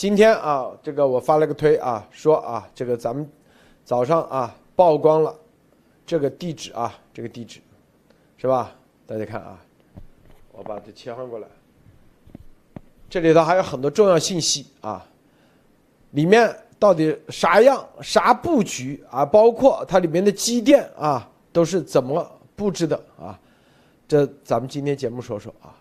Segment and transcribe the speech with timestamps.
[0.00, 3.30] 今天啊，这个我发了个推啊，说啊，这个咱们
[3.84, 5.38] 早上啊曝光了
[6.06, 7.60] 这个地址啊，这个地址
[8.38, 8.74] 是吧？
[9.06, 9.62] 大家看啊，
[10.52, 11.46] 我把它切换过来，
[13.10, 15.06] 这里头还有很多重要信息啊，
[16.12, 22.26] 里面到底啥样、啥布局啊，包括它里面的机电啊，都是怎么
[22.56, 23.38] 布置的啊？
[24.08, 25.76] 这咱们今天节目说说啊，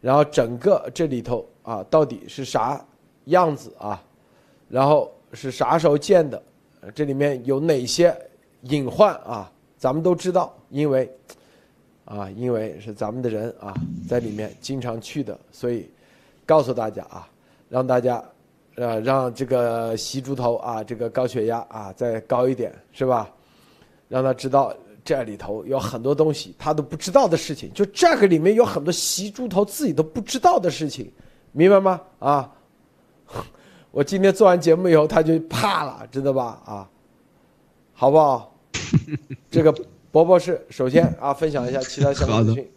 [0.00, 2.80] 然后整个这里头啊，到底是啥
[3.26, 4.02] 样子啊？
[4.68, 6.42] 然后是啥时候建的？
[6.94, 8.14] 这里面有哪些
[8.62, 9.50] 隐患啊？
[9.78, 11.10] 咱们都知道，因为
[12.04, 13.74] 啊，因为是咱们的人啊，
[14.08, 15.90] 在里面经常去的，所以
[16.46, 17.28] 告诉大家啊，
[17.68, 18.22] 让大家
[18.76, 23.30] 呃让这个习猪头啊，这个高血压啊再高一点是吧？
[24.08, 31.10] 让他知道这里头有很多东西他都不知道的事情，就这个里面有很多习猪头自己都不知道的事情，
[31.52, 32.00] 明白吗？
[32.18, 32.52] 啊，
[33.94, 36.60] 我今天做完节目以后他就怕了，知道吧？
[36.66, 36.88] 啊，
[37.92, 38.58] 好不好？
[39.52, 39.72] 这个
[40.10, 42.68] 博博士首先啊，分享一下其他相关资讯。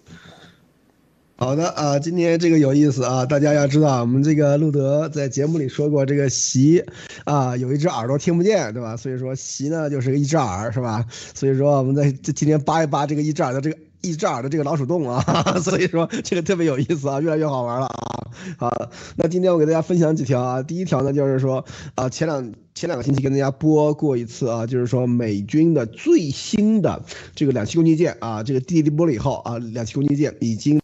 [1.35, 6.85] 好的啊，今天这个有意思啊，大家要知道，我们这个路德在节目里说过，这个席
[7.25, 8.95] 啊有一只耳朵听不见，对吧？
[8.95, 11.03] 所以说席呢就是个一只耳，是吧？
[11.09, 13.77] 所以说我们在今天扒一扒这个一只耳的这个
[14.09, 15.21] 一只耳的这个老鼠洞啊，
[15.61, 18.29] 所以说这个特别有意思啊，越来越好玩了啊。
[18.57, 21.63] 好，那今天我给大家分享几条啊，第一条呢就是说
[21.95, 27.03] 啊，前两前两个星期跟大家播过一次啊，就是说美军的最新的
[27.35, 30.79] 这个两栖攻击舰啊，这个蒂利波里号啊，两栖攻击舰已经。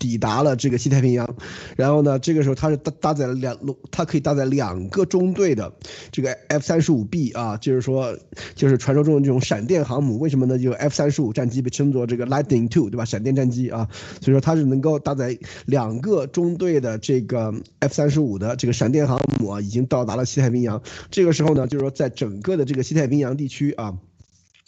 [0.00, 1.36] 抵达了这个西太平洋，
[1.76, 3.56] 然后呢，这个时候它是搭搭载了两，
[3.90, 5.72] 它可以搭载两个中队的
[6.10, 8.16] 这个 F 三十五 B 啊，就是说，
[8.54, 10.18] 就是传说中的这种闪电航母。
[10.18, 10.58] 为什么呢？
[10.58, 13.04] 就 F 三十五战机被称作这个 Lightning Two，对吧？
[13.04, 13.86] 闪电战机啊，
[14.22, 20.82] 所以说它是能够搭载两个中队的这个 F 三十五的这个闪电航母啊，已经到达了西太平洋。
[21.10, 23.98] 这个时候呢，就是说在整个的这个西太平洋地区啊。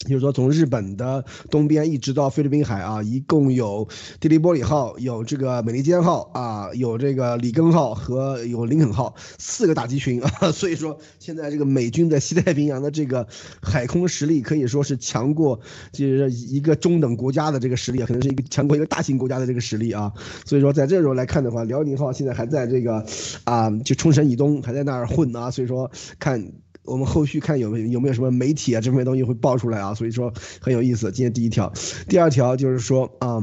[0.06, 3.86] 就是说，从日本的东边一直到菲律宾海啊，一共有
[4.20, 10.50] 蒂利波里号、有这个美利坚号啊、有这个里根号和有林肯号四个打击群啊。
[10.52, 13.26] 所以说，现在这个美军在西太平洋的这个
[13.62, 15.60] 海空实力可以说是强过
[15.92, 20.12] 就是一个中等国家的这个实力，可能是一个强过一个大型国家的这个实力啊。
[20.44, 23.04] 所以说，在这时候来看的话，辽宁号现在还在这个
[23.44, 25.50] 啊，就冲绳以东还在那儿混啊。
[25.50, 26.52] 所以说，看。
[26.84, 31.12] 我们后续看有没有有没有什么媒体啊这方面东西会爆出来啊，所以说很有意思。
[31.12, 31.72] 今天第一条，
[32.08, 33.40] 第二条就是说啊，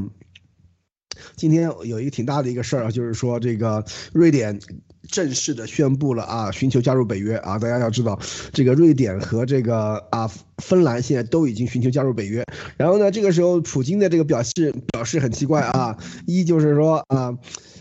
[1.36, 4.60] 今天有一个挺大的一个事儿啊，就是说这个瑞典
[5.08, 7.58] 正式的宣布了啊，寻求加入北约啊。
[7.58, 8.20] 大家要知道，
[8.52, 12.44] 这个瑞典和这个啊芬兰现在都已经寻求加入北约。
[12.76, 15.96] 然后呢，这个时候普京的这个表示表示很奇怪啊，
[16.26, 17.38] 一就是说啊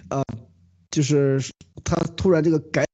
[0.07, 0.23] 啊，
[0.89, 1.41] 就是
[1.83, 2.85] 他突然这个改。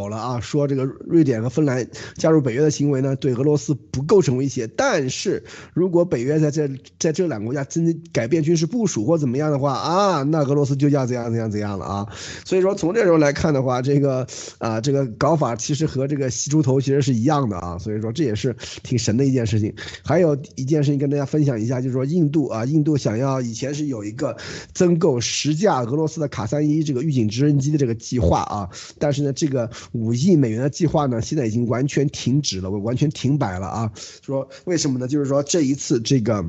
[0.00, 4.66] 好了啊，说这个瑞典和芬兰加入北约的行为呢，对俄罗斯不构成威胁。
[4.66, 5.44] 但是
[5.74, 6.66] 如果北约在这
[6.98, 12.08] 在这两个国家真的改变军事部署或怎么样的话啊，那俄罗斯就要怎样怎样怎样了啊。
[12.46, 17.76] 所以说从这时候来看的话，这个啊这个搞法其实和这个吸猪头其实是一样的啊。
[17.76, 19.74] 所以说这也是挺神的一件事情。
[20.02, 24.34] 还有一件事情跟大家分享一下，就是说印度啊，印度想要以前是有一个
[24.72, 29.68] 增购十架俄罗斯的卡三一这个预警直升机的这个计划啊，但是呢这个。
[29.92, 33.92] 五亿美元的计划呢，现在已经完全停止了，完全停摆了啊！
[34.22, 35.08] 说为什么呢？
[35.08, 36.44] 就是说这一次这个。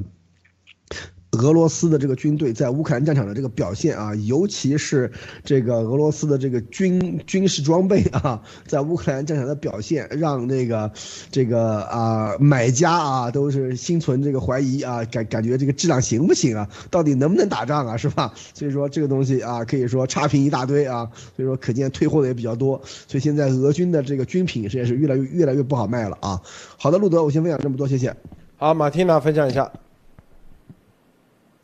[1.31, 5.09] 俄罗斯的这个军队在乌克兰战场的这个表现啊，尤其是
[5.45, 10.91] 这个俄罗斯的这个军军事装备啊， 在乌克兰战场的表现，让那个
[11.31, 16.67] 这个啊买家啊都是心存这个怀疑啊，感感觉这个质量行不行啊？
[16.89, 17.95] 到底能不能打仗啊？
[17.95, 18.33] 是吧？
[18.53, 26.41] 所以说这个东西啊，可以说差评一大堆啊，所以说可见退货的也比较多，所以现在俄军的这个军品实在是越来越越来越不好卖了啊。
[26.77, 28.13] 好的，路德，我先分享这么多，谢谢。
[28.57, 29.71] 好，马蒂娜分享一下。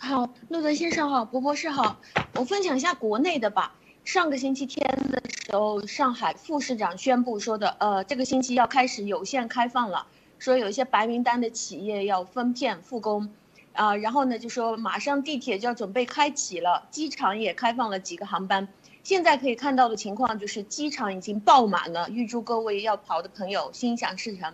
[0.08, 1.98] 好，路德先生好，博博士好，
[2.36, 3.76] 我分享一下国内的吧。
[4.06, 10.08] 上个星期天的时候，上海副市长宣布说的，呃，这个星期要开始有限开放了，
[10.40, 13.30] 说有一些白名单的企业要分片复工，
[13.74, 18.70] 啊，然后呢就说马上地铁就要准备开启了，机场也开放了几个航班。
[19.04, 24.54] 现在可以看到的情况就是机场已经爆满了，预祝各位要跑的朋友心想事成。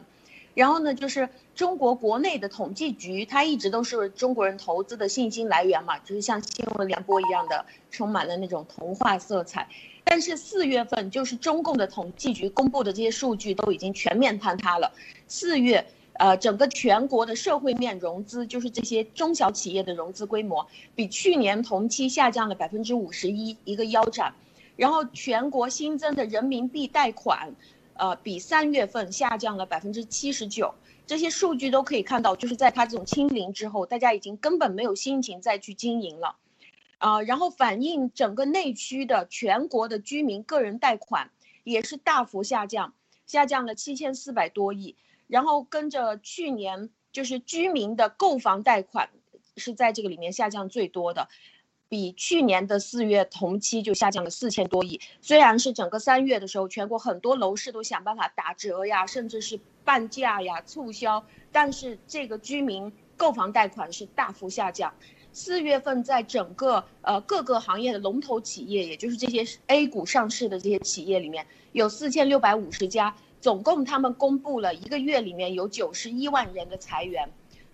[0.56, 9.67] 然后呢，就是中国国内的统计局，它一直都是中国人投资的信心来源嘛，就是像新闻联播一样的，充满了那种童话色彩。
[10.03, 14.91] 但是四月份，就是中共的统计局公布的这些数据都已经全面坍塌了。
[15.27, 24.33] 四月，呃，整个全国的社会面融资，就是这些中小企业的融资规模，比去年同期下降了百分之五十一，一个腰斩。
[24.75, 27.53] 然后全国新增的人民币贷款，
[27.94, 30.73] 呃，比三月份下降了百分之七十九。
[31.05, 36.38] 这些数据都可以看到，就是在它这种清零之后，大家已经根本没有心情再去经营了，
[36.97, 41.31] 啊，然后反映整个内区的全国的居民个人贷款
[41.63, 42.94] 也是大幅下降，
[43.25, 44.95] 下降了七千四百多亿。
[45.27, 49.09] 然后跟着去年就是居民的购房贷款
[49.57, 51.27] 是在这个里面下降最多的。
[51.94, 55.00] 比去年的四月同期就下降了四千多亿。
[55.22, 64.92] 虽然是整个三月的时候，全国很多楼市都想办法打折呀，甚至是半价呀、促销，但是这个居民购房贷款是大幅下降。
[65.34, 77.30] 四月份在整个呃各个行业的龙头企业，也就是这些 A 股上市的这些企业里面，有四千六百五十家，总共他们公布了一个月里面有九十一万人的裁员。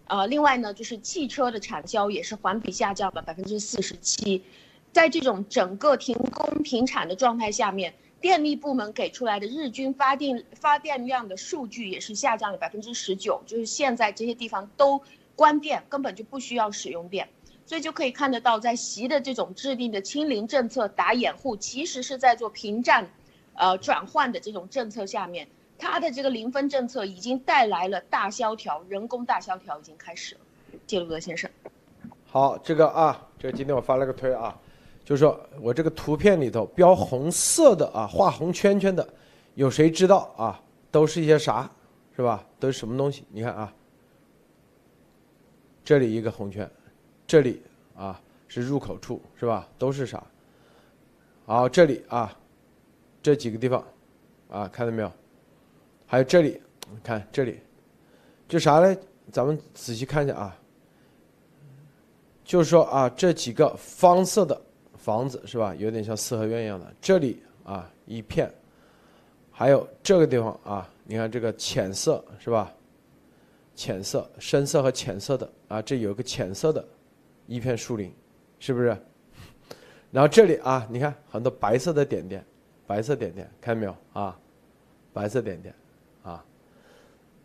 [0.09, 4.43] 呃，另外呢，就是汽车的产销也是环比下降了百分之四十七，
[4.91, 14.99] 在这种整个停工停产的状态下面，电力部门给出来的日均发电发电量的数据也是下降了百分之十九，就是现在这些地方都
[15.35, 17.29] 关电，根本就不需要使用电，
[17.67, 23.07] 所以就可以看得到，在习的这种制定的清零政策打掩护，其实是在做平战，
[23.53, 25.47] 呃转换的这种政策下面。
[25.79, 30.41] 他的这个零分政策已经带来了大萧条，人工大萧条已经开始了。
[30.85, 31.49] 谢鲁德先生，
[32.25, 34.59] 好，这个啊，这个今天我发了个推啊，
[35.05, 39.07] 就是说我这个图片里头标红色的啊，画红圈圈的，
[39.55, 40.61] 有谁知道啊？
[40.91, 41.69] 都是一些啥，
[42.15, 42.43] 是吧？
[42.59, 43.23] 都是什么东西？
[43.29, 43.73] 你看啊，
[45.83, 46.69] 这里一个红圈，
[47.25, 47.61] 这里
[47.95, 49.67] 啊是入口处，是吧？
[49.77, 50.23] 都是啥？
[51.45, 52.35] 好，这里啊，
[53.21, 53.83] 这几个地方
[54.49, 55.11] 啊，看到没有？
[56.11, 56.59] 还有这里，
[57.03, 57.59] 看这里，
[58.47, 58.97] 就啥呢？
[59.31, 60.59] 咱们仔细看一下啊。
[62.43, 64.59] 就是说啊，这几个方色的
[64.97, 65.75] 房子是吧？
[65.75, 66.91] 有点像四合院一样的。
[66.99, 68.51] 这里啊一片，
[69.51, 72.73] 还有这个地方啊，你看这个浅色是吧？
[73.75, 76.83] 浅色、深色和浅色的啊，这有个浅色的
[77.45, 78.11] 一片树林，
[78.57, 78.97] 是不是？
[80.09, 82.43] 然后这里啊，你看很多白色的点点，
[82.87, 84.35] 白色点点，看到没有啊？
[85.13, 85.71] 白色点点。
[86.23, 86.43] 啊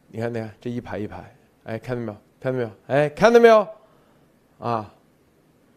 [0.08, 2.18] 你看，你看这一排一排，哎，看到没有？
[2.40, 2.70] 看到没有？
[2.86, 3.68] 哎，看到没有？
[4.58, 4.94] 啊，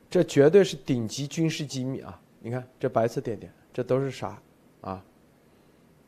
[0.10, 2.22] 这绝对是顶级军事机密啊！
[2.40, 4.40] 你看这白色点点，这都是啥？
[4.82, 5.04] 啊，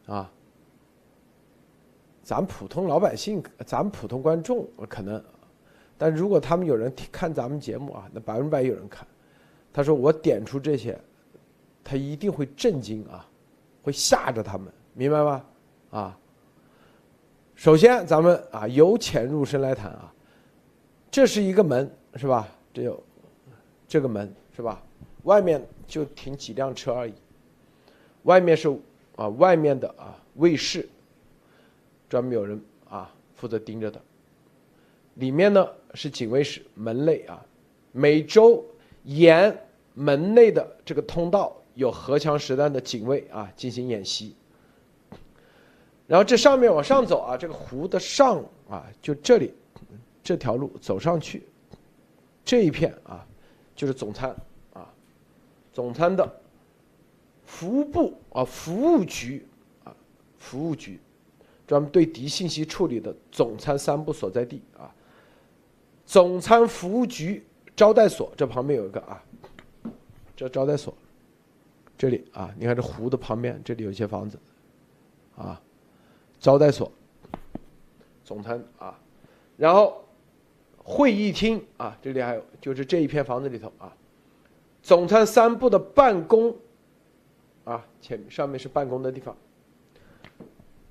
[0.05, 0.31] 啊，
[2.21, 5.23] 咱普通老百姓，咱普通观众可能，
[5.97, 9.07] 但如果他们有人看咱们节目啊，那百分百有人看。
[9.73, 10.99] 他说我点出这些，
[11.83, 13.27] 他一定会震惊啊，
[13.81, 15.45] 会吓着他们，明白吗？
[15.89, 16.18] 啊。
[17.59, 20.13] 首先，咱们啊由浅入深来谈啊，
[21.11, 22.47] 这是一个门是吧？
[22.73, 23.03] 这有
[23.85, 24.81] 这个门是吧？
[25.23, 27.13] 外面就停几辆车而已。
[28.23, 28.69] 外面是
[29.17, 30.87] 啊外面的啊卫士，
[32.07, 34.01] 专门有人啊负责盯着的。
[35.15, 37.45] 里面呢是警卫室门内啊，
[37.91, 38.63] 每周
[39.03, 39.53] 沿
[39.93, 44.33] 门内的这个通道有荷枪实弹的警卫啊进行演习。
[46.09, 49.53] 然后这上面往上走啊，这个湖的上啊，就这里，
[50.23, 51.43] 这条路走上去，
[52.43, 53.23] 这一片啊，
[53.75, 54.35] 就是总参
[54.73, 54.91] 啊，
[55.71, 56.27] 总参的
[57.45, 59.45] 服务部啊，服务局
[59.83, 59.95] 啊，
[60.39, 60.99] 服务局，
[61.67, 64.91] 专门对敌信息处理的总参三部所在地啊，
[66.07, 69.23] 总参服务局招待所，这旁边有一个啊，
[70.35, 70.91] 这招待所，
[71.95, 74.39] 这里啊，你看这湖的旁边，这里有一些房子，
[75.37, 75.61] 啊。
[76.39, 76.89] 招待所，
[78.23, 78.97] 总参啊，
[79.57, 80.01] 然后
[80.77, 83.93] 会议厅啊，这里还有就是这一片房子里头啊，
[84.81, 86.55] 总参三部的办公
[87.65, 89.35] 啊，前上面是办公的地方。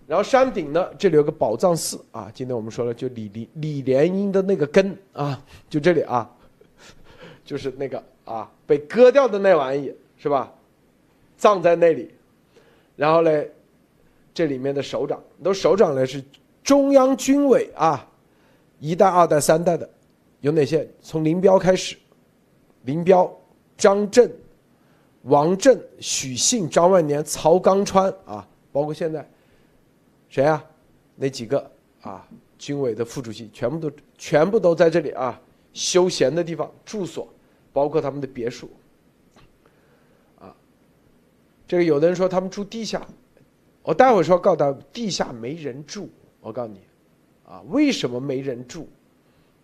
[0.06, 6.30] 然后山顶呢，这里有个宝藏寺啊，今天我们说了，就李李李莲英的那个根啊，就这里啊，
[7.42, 10.52] 就是那个啊被割掉的那玩意是吧？
[11.38, 12.12] 葬在那里，
[12.96, 13.50] 然后嘞。
[14.38, 16.22] 这里面的首长，都首长呢是
[16.62, 18.08] 中央军委啊，
[18.78, 19.90] 一代、二代、三代的，
[20.42, 20.88] 有哪些？
[21.02, 21.96] 从林彪开始，
[22.84, 23.28] 林彪、
[23.76, 24.32] 张震、
[25.22, 29.28] 王震、许信、张万年、曹刚川啊，包括现在
[30.28, 30.64] 谁啊？
[31.16, 31.68] 那几个
[32.02, 32.24] 啊，
[32.56, 35.40] 军委的副主席全部都全部都在这里啊，
[35.72, 37.26] 休闲的地方住所，
[37.72, 38.70] 包括他们的别墅
[40.38, 40.54] 啊。
[41.66, 43.04] 这个有的人说他们住地下。
[43.88, 46.10] 我待会儿说，告诉大家，地下没人住。
[46.42, 46.78] 我告诉你，
[47.42, 48.86] 啊，为什么没人住？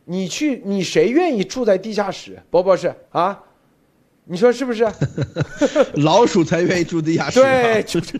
[0.06, 2.42] 你去，你谁愿意住在地下室？
[2.50, 3.38] 不不是啊，
[4.24, 4.90] 你说是不是？
[6.00, 7.38] 老鼠才愿意住地下室。
[7.38, 8.18] 对，就是。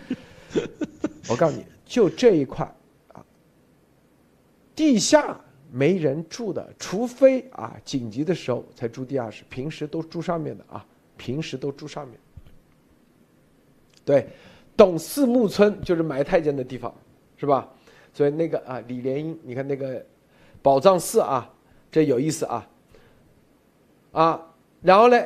[1.27, 2.71] 我告诉你就这一块
[3.15, 3.25] 啊，
[4.77, 5.41] 地下
[5.73, 10.85] 没人住的，除非啊紧急的时候才住地下室，平时都住上面的啊，
[11.17, 12.19] 平时都住上面。
[14.05, 14.29] 对，
[14.77, 16.95] 董四木村就是埋太监的地方，
[17.37, 17.69] 是吧？
[18.13, 20.05] 所以那个啊，李莲英，你看那个
[20.63, 21.53] 宝藏寺啊，
[21.91, 22.69] 这有意思啊。
[24.13, 24.41] 啊，
[24.81, 25.21] 然后呢，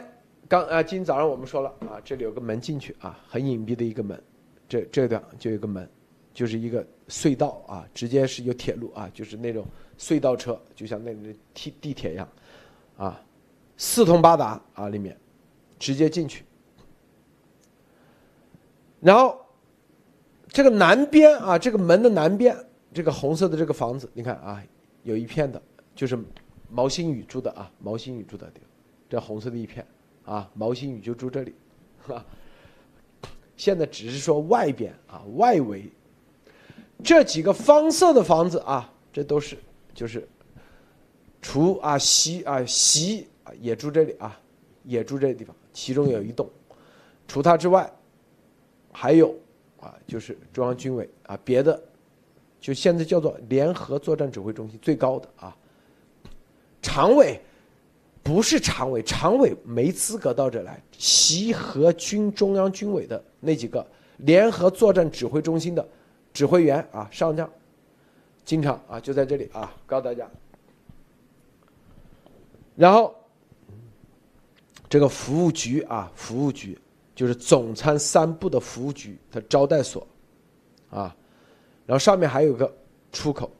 [0.48, 4.18] 刚啊，今天早上我们说了啊，这里有个门进去啊，很隐蔽的一个门，
[4.66, 5.86] 这这段就有个门，
[6.32, 9.66] 就是一个隧道啊，直接是有铁路啊，就是那种
[9.98, 12.26] 隧道车，就像那那地地铁一样，
[12.96, 13.22] 啊，
[13.76, 15.14] 四通八达啊，里面
[15.78, 16.44] 直接进去。
[19.00, 19.38] 然后
[20.48, 22.56] 这个南边啊，这个门的南边，
[22.92, 24.60] 这个红色的这个房子，你看啊，
[25.04, 25.60] 有一片的，
[25.94, 26.18] 就是
[26.68, 28.68] 毛新宇住的啊，毛新宇住的地方，
[29.08, 29.86] 这红色的一片
[30.24, 31.54] 啊，毛新宇就住这里，
[32.06, 32.24] 哈，
[33.56, 35.90] 现在只是说外边啊，外围
[37.04, 39.56] 这几个方色的房子啊，这都是
[39.94, 40.26] 就是
[41.40, 44.40] 除啊西啊西啊也住这里啊，
[44.82, 46.50] 也住这地方，其中有一栋，
[47.28, 47.88] 除他之外。
[49.00, 49.32] 还有
[49.80, 51.80] 啊，就是中央军委啊，别的
[52.60, 55.56] 就现在叫做联合作战指挥中心最高的啊，
[56.82, 57.40] 常委
[58.24, 60.82] 不是常委，常委没资格到这来。
[60.90, 63.86] 习和军中央军委的那几个
[64.16, 65.88] 联合作战指挥中心的
[66.32, 67.48] 指挥员啊，上将，
[68.44, 70.28] 经常啊就在这里啊，告诉大家。
[72.74, 73.14] 然后
[74.88, 76.76] 这个服务局啊，服务局。
[77.18, 80.06] 就是总参三部的服务局的招待所，
[80.88, 81.16] 啊，
[81.84, 82.72] 然后上面还有个
[83.10, 83.50] 出口。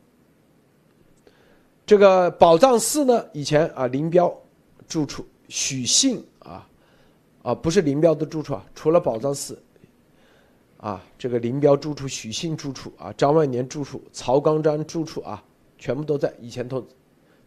[1.84, 4.32] 这个宝藏寺呢，以前啊林彪
[4.86, 6.64] 住处，许信啊，
[7.42, 9.60] 啊不是林彪的住处啊，除了宝藏寺，
[10.76, 15.42] 啊这个林彪住处、许信住处啊、张万年住处、曹刚章住处啊，
[15.78, 16.86] 全部都在以前都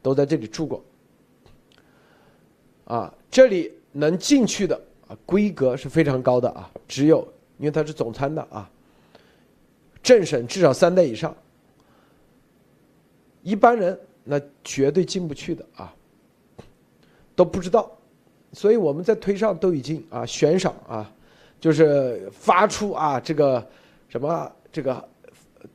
[0.02, 0.84] 都在这里住过。
[2.84, 4.78] 啊，这里能进去的。
[5.26, 7.28] 规格是非常高的啊，只有
[7.58, 8.70] 因为他是总参的啊，
[10.02, 11.36] 正审至少三代以上，
[13.44, 15.94] 一般人那绝对进不去的啊，
[17.36, 17.92] 都不知道，
[18.54, 21.14] 所以我们在推上都已经啊悬赏啊，
[21.60, 23.68] 就是发出啊这个
[24.10, 25.10] 什么这个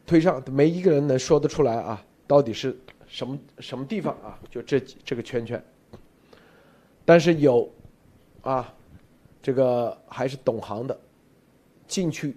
[0.04, 2.76] 推上，没一个人能说得出来啊，到底是
[3.06, 4.38] 什么什么地方啊？
[4.50, 5.62] 就这这个圈圈，
[7.04, 7.70] 但是有
[8.42, 8.72] 啊。
[9.46, 11.00] 这个还是懂行的，
[11.86, 12.36] 进去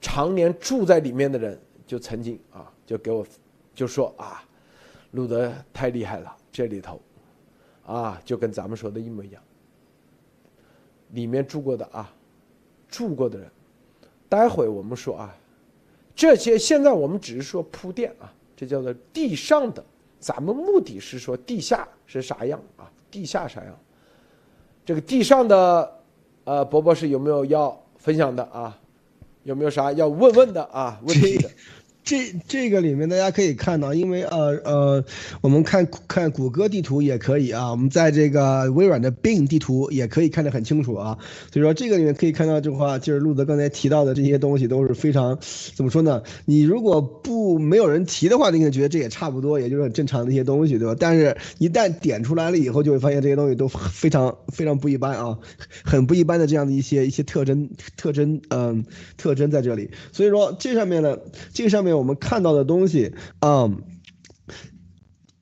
[0.00, 3.26] 常年住在里面的人，就曾经啊，就给我
[3.74, 4.44] 就说啊，
[5.10, 7.00] 路德太厉害了，这里头
[7.84, 9.42] 啊，就跟咱们说的一模一样。
[11.10, 12.14] 里面住过的啊，
[12.86, 13.50] 住过的人，
[14.28, 15.36] 待会我们说啊，
[16.14, 19.84] 这些现在我们只是说铺垫啊，这叫做地上的，
[20.20, 23.76] 咱们目的是说地下是啥样啊，地下啥样，
[24.86, 25.98] 这个地上的。
[26.44, 28.78] 呃，博博士有没有要分享的啊？
[29.44, 31.00] 有没有啥要问问的啊？
[31.04, 31.50] 问题的。
[32.04, 35.04] 这这个里面大家可以看到，因为呃呃，
[35.40, 41.16] 我们看看谷歌地图也可以啊，我们在这个微软的 Bing 地图也可以看得很清楚啊。
[41.52, 45.38] 所以说这个里面可以看到这话，就是路德刚才提到的这些东西都是非常
[45.76, 46.24] 怎么说呢？
[46.44, 50.96] 你如果不没有人提的话，你可能觉得这也差不多，也就是很正常的一些东西，对吧？
[50.98, 55.38] 但是一旦点出来了以后，就会发现这些东西都非常 非常不一般啊，
[55.84, 58.84] 很不一般的这样的一些一些特征特征嗯
[59.16, 59.90] 特征在这里。
[60.10, 61.16] 所以说这上面呢，
[61.54, 61.91] 这个上面。
[61.94, 63.82] 我们看到的东西，嗯，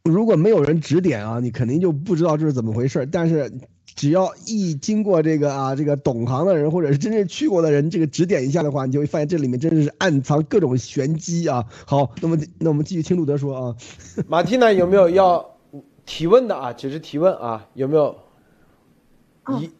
[0.03, 3.07] 如果没有人指点啊，你肯定就不知道这是怎么回事。
[3.07, 3.53] 但是，
[3.85, 11.67] 只要一经过这个啊，这个懂行的人或者是真正去过的人这个指点一下的话，你就会发现这里面真的是暗藏各种玄机啊。
[11.87, 13.77] 好，那么那我们继续听路德说啊。
[14.29, 15.57] 马蒂娜有没有要
[16.07, 16.73] 提问的啊？
[16.73, 18.17] 只是提问啊，有没有？
[19.59, 19.71] 一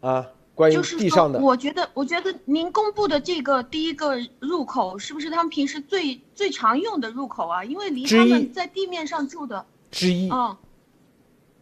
[0.00, 0.26] 啊。
[0.72, 7.62] 就是说，我觉得，我觉得您公布的这个第一个入口，是不是他们平时最最常用的入口啊？
[7.62, 10.56] 因为离他们在地面上住的之一，嗯，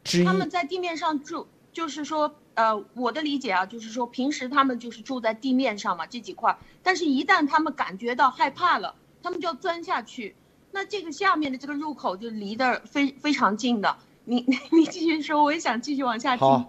[0.02, 10.34] 之一，他们在地面上住，就是说，呃，我的理解啊，就是说，平时他们就是住在地面上嘛，这几块，但是一旦他们感觉到害怕了，他们就要钻下去，
[10.70, 13.96] 那这个下面的这个入口就离得非非常近的。
[14.24, 16.66] 你 你继续说，我也想继续往下听。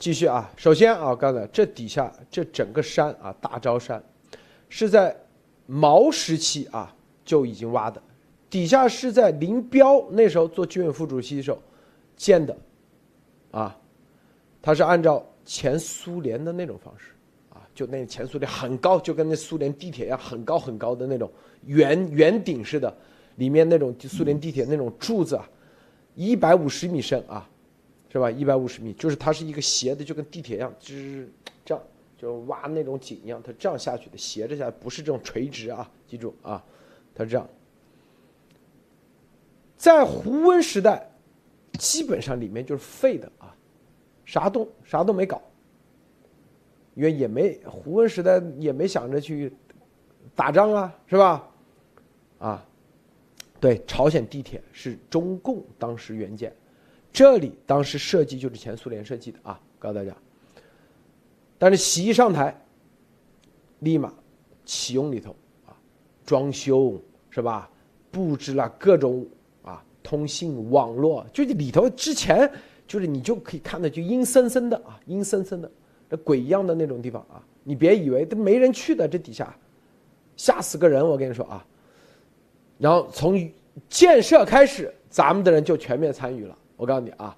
[0.00, 4.02] 继续啊，首先啊，刚才这底下这整个山啊，大昭山，
[4.70, 5.14] 是在
[5.66, 8.02] 毛时期啊就已经挖的，
[8.48, 11.58] 底下是在林彪那时候做军委副主席的时候
[12.16, 12.56] 建的，
[13.50, 13.78] 啊，
[14.62, 17.12] 他是按照前苏联的那种方式，
[17.50, 21.30] 啊，就那前苏联很高，就跟那苏联地铁一样，很高很高的那种
[21.66, 22.96] 圆圆顶似的，
[23.36, 25.46] 里面那种苏联地铁那种柱子啊，
[26.14, 27.46] 一百五十米深啊，
[28.12, 28.30] 是吧？
[28.30, 31.26] 一百五十米，就是它是一个斜的，就跟地铁一样，吱
[31.64, 31.82] 这样，
[32.18, 36.62] 就挖那种井一样，它这样下去的，斜着下，不是这种垂直啊，记住啊，
[37.14, 37.48] 它这样。
[39.76, 41.08] 在胡温时代，
[41.78, 43.54] 基本上里面就是废的啊，
[44.26, 45.40] 啥都啥都没搞，
[46.94, 49.52] 因为也没胡温时代也没想着去
[50.34, 51.48] 打仗啊，是吧？
[52.40, 52.66] 啊，
[53.58, 56.52] 对，朝鲜地铁是中共当时援建，
[57.12, 60.14] 这里当时设计就是前苏联设计的啊，告诉大家。
[61.58, 62.58] 但是习一上台，
[63.80, 64.12] 立马
[64.64, 65.34] 启用里头
[65.66, 65.76] 啊，
[66.24, 67.68] 装修是吧？
[68.10, 69.26] 布置了各种
[69.62, 69.82] 啊。
[70.02, 72.50] 通信网络就里头之前
[72.86, 75.70] 就是你就可以看到就阴森森的啊，阴森森的，
[76.08, 79.54] 那鬼一样的那种地方啊，你别以为都没人去的这底下，
[80.36, 81.06] 吓死个人！
[81.06, 81.64] 我跟你说啊，
[82.78, 83.48] 然后从
[83.88, 86.56] 建设开始，咱们的人就全面参与了。
[86.80, 87.36] 我告诉你啊，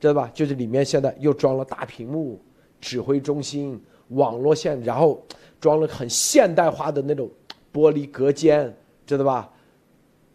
[0.00, 0.30] 知道吧？
[0.32, 2.40] 就是里面现在又装了大屏幕、
[2.80, 5.22] 指挥中心、网络线，然后
[5.60, 7.30] 装了很现代化的那种
[7.72, 8.74] 玻璃隔间，
[9.06, 9.52] 知道吧？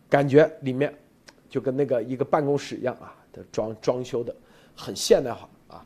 [0.07, 0.93] 感觉里面。
[1.49, 4.35] 就跟那个一个办公室一样啊，的装装修的
[4.75, 5.85] 很现代化啊，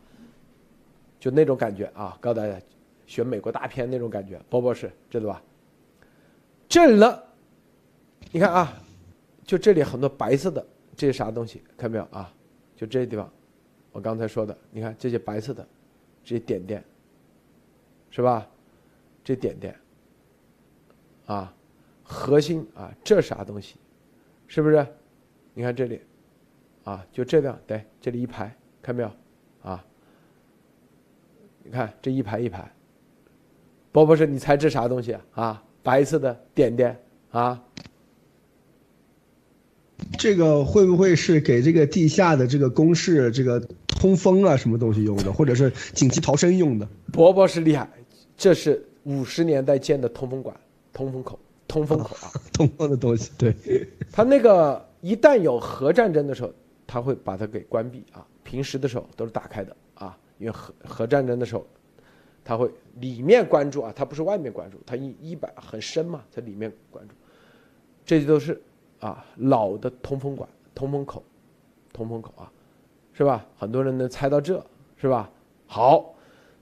[1.19, 2.57] 就那种感觉啊，告诉大家，
[3.05, 5.43] 学美国大片那种感觉，波波是知道吧？
[6.69, 7.21] 这里呢，
[8.31, 8.81] 你看啊，
[9.43, 12.33] 就这里很多白色的这是啥东西，看没有啊？
[12.77, 13.29] 就这地方，
[13.91, 15.67] 我刚才说的，你看这些白色的
[16.24, 16.81] 这些点点，
[18.12, 18.48] 是吧？
[19.24, 19.75] 这点点
[21.25, 21.53] 啊，
[22.03, 23.75] 核心啊，这啥东西？
[24.48, 24.88] 是不是？
[25.53, 26.00] 你看这里，
[26.86, 29.12] 啊，就这样，对，这里一排，看没有？
[29.63, 29.84] 啊，
[31.63, 32.72] 你看这一排一排，
[33.91, 35.25] 波波是，你猜这啥东西啊？
[35.34, 36.98] 啊，白色的点点
[37.31, 37.62] 啊，
[40.17, 46.88] 这个会不会是给这个地下的这个工事这个通风啊，什么东西用的，或者是紧急逃生用的？
[47.12, 47.89] 伯伯是厉害，
[48.38, 50.55] 这是五十年代建的通风管、
[50.93, 53.55] 通风口、通风口啊， 通风的东西，对，
[54.12, 54.86] 它那个。
[54.99, 56.51] 一旦有核战争的时候，
[56.88, 58.25] 他会把它给关闭啊。
[58.43, 61.65] 平时的时候都是打开的啊，因为核核战争的时候，
[62.43, 67.13] 他会里面关注啊，他不是外面关注，他一一百很深嘛，在里面关注。
[68.07, 68.60] 这些都是
[68.99, 71.23] 啊老的通风管、通风口、
[71.93, 72.51] 通风口啊，
[73.13, 73.45] 是吧？
[73.57, 74.63] 很多人能猜到这
[74.95, 75.29] 是吧？
[75.65, 76.15] 好，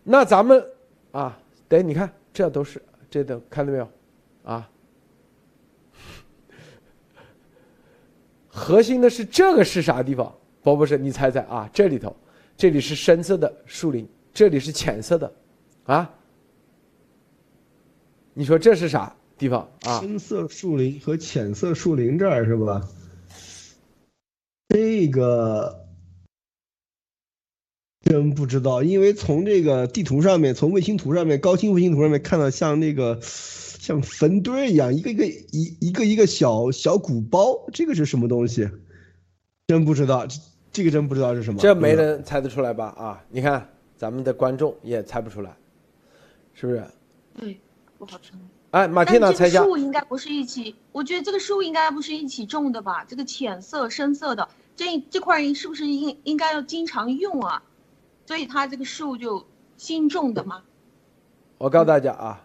[0.04, 0.66] 那咱们
[1.12, 3.88] 啊，得你看，这都是这都看到没有
[4.44, 4.70] 啊？
[8.48, 10.34] 核心的是这个是啥地方？
[10.62, 11.70] 不不是，你猜猜啊？
[11.74, 12.16] 这里头，
[12.58, 15.34] 这里是深色的树林，这里是浅色的，
[15.86, 16.10] 啊？
[18.34, 20.00] 你说这是啥地方啊？
[20.00, 22.88] 深色树林和浅色树林这儿是吧？
[24.70, 25.86] 这个
[28.02, 33.20] 真不知道，因为从这个地图上面，从卫星图上面，高清卫星图上面看到像那个。
[33.78, 38.68] 像坟堆一样，一个一个一一个一个小小鼓包，这个是什么东西？
[39.68, 40.40] 真不知道，这
[40.72, 41.60] 这个真不知道是什么。
[41.60, 42.88] 这没人猜得出来吧？
[42.98, 45.56] 啊，你看咱们的观众也猜不出来，
[46.56, 46.84] 是不是？
[47.40, 47.60] 对，
[48.00, 48.34] 不好猜。
[48.76, 49.64] 哎，马蒂娜猜一下。
[49.64, 53.06] 树应该不是一起，我觉得这个树应该不是一起种的吧？
[53.06, 57.64] 这个浅色、深色的，这这块是不是应应该要经常用啊？
[58.26, 60.62] 所以它这个树就新种的吗？
[61.58, 62.42] 我告诉大家啊。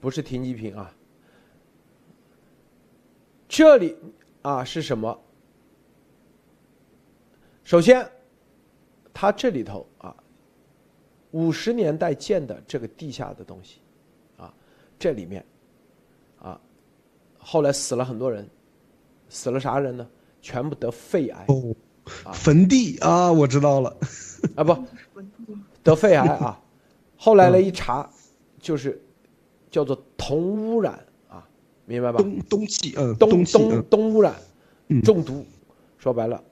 [0.00, 0.92] 不是停机坪啊，
[3.48, 3.96] 这里
[4.42, 5.16] 啊是什么？
[7.62, 8.10] 首先，
[9.14, 10.16] 它这里头啊，
[11.30, 13.78] 五十年代建的这个地下的东西，
[14.36, 14.52] 啊，
[14.98, 15.46] 这里面，啊，
[17.48, 18.48] 后来死了很多人，
[19.28, 20.04] 死了啥人呢？
[20.42, 21.44] 全部得肺癌。
[21.46, 21.72] 哦，
[22.34, 23.96] 坟地啊，我知道了。
[24.56, 24.76] 啊不，
[25.84, 26.60] 得肺癌啊，
[27.16, 28.10] 后来呢一查，
[28.58, 29.00] 就是。
[29.68, 30.94] 叫做铜污染
[31.28, 31.46] 啊，
[31.84, 32.18] 明白吧？
[32.18, 34.34] 东东气，嗯，东东东污染，
[35.04, 35.44] 中毒，
[35.98, 36.42] 说白了，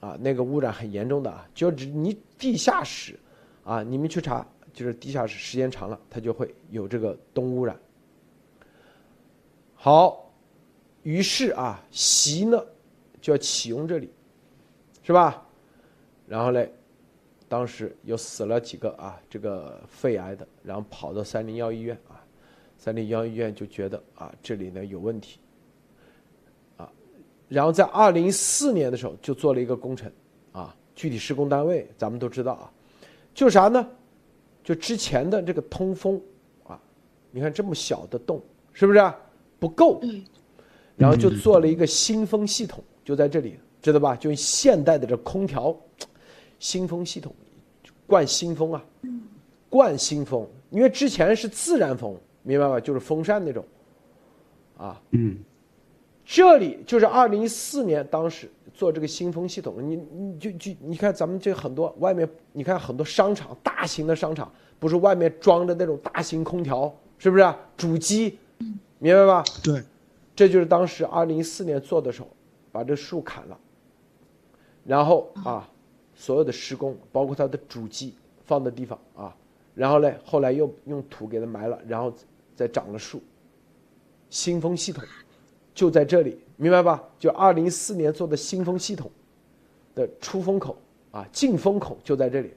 [0.00, 3.16] 啊，那个污染很严重的啊，就你地下室，
[3.62, 7.78] 啊，你们去查，就是地下室时间长了，它就会有这个东污染。
[9.84, 10.32] 好，
[11.02, 12.58] 于是啊，席呢
[13.20, 14.10] 就要启用这里，
[15.02, 15.46] 是吧？
[16.26, 16.72] 然后嘞。
[17.50, 22.24] 当时又死了几个啊，这个肺癌的，然后跑到三零幺医院啊，
[22.78, 25.38] 三零幺医院就觉得啊这里呢有问题，
[26.78, 26.90] 啊，
[27.46, 30.10] 然后在二零一四年的时候就做了一个工程，
[30.52, 32.72] 啊，具体施工单位咱们都知道啊，
[33.34, 33.86] 就啥呢？
[34.64, 36.18] 就之前的这个通风
[36.66, 36.80] 啊，
[37.30, 38.42] 你看这么小的洞，
[38.72, 39.14] 是不是啊、
[39.64, 40.00] 不够？
[40.02, 40.22] 嗯
[40.96, 44.14] 然后就做了一个新风系统，就在这里，知道吧？
[44.14, 45.76] 就用现代的这空调
[46.60, 47.34] 新风系统
[48.06, 48.84] 灌新风啊，
[49.68, 52.78] 灌新风，因为之前是自然风，明白吧？
[52.78, 53.64] 就是风扇那种，
[54.76, 55.36] 啊，嗯
[56.24, 64.48] 这里就是二零一四年当时做这个新风系统，你你就就你看咱们这很多外面，你看很多商场，大型的商场
[64.78, 67.58] 不是外面装着那种大型空调，是不是、啊？
[67.76, 68.38] 主机，
[69.04, 69.44] 明白吧？
[69.62, 69.84] 对，
[70.34, 72.28] 这就是当时二零一四年做的时候，
[72.72, 73.60] 把这树砍了，
[74.82, 75.68] 然后啊，
[76.14, 78.14] 所有的施工，包括它的主机
[78.46, 79.36] 放的地方啊，
[79.74, 82.10] 然后嘞，后来又用土给它埋了，然后
[82.56, 83.20] 再长了树。
[84.30, 85.04] 新风系统
[85.74, 87.04] 就在这里，明白吧？
[87.18, 89.10] 就二零一四年做的新风系统
[89.94, 90.78] 的出风口
[91.10, 92.54] 啊，进风口就在这里。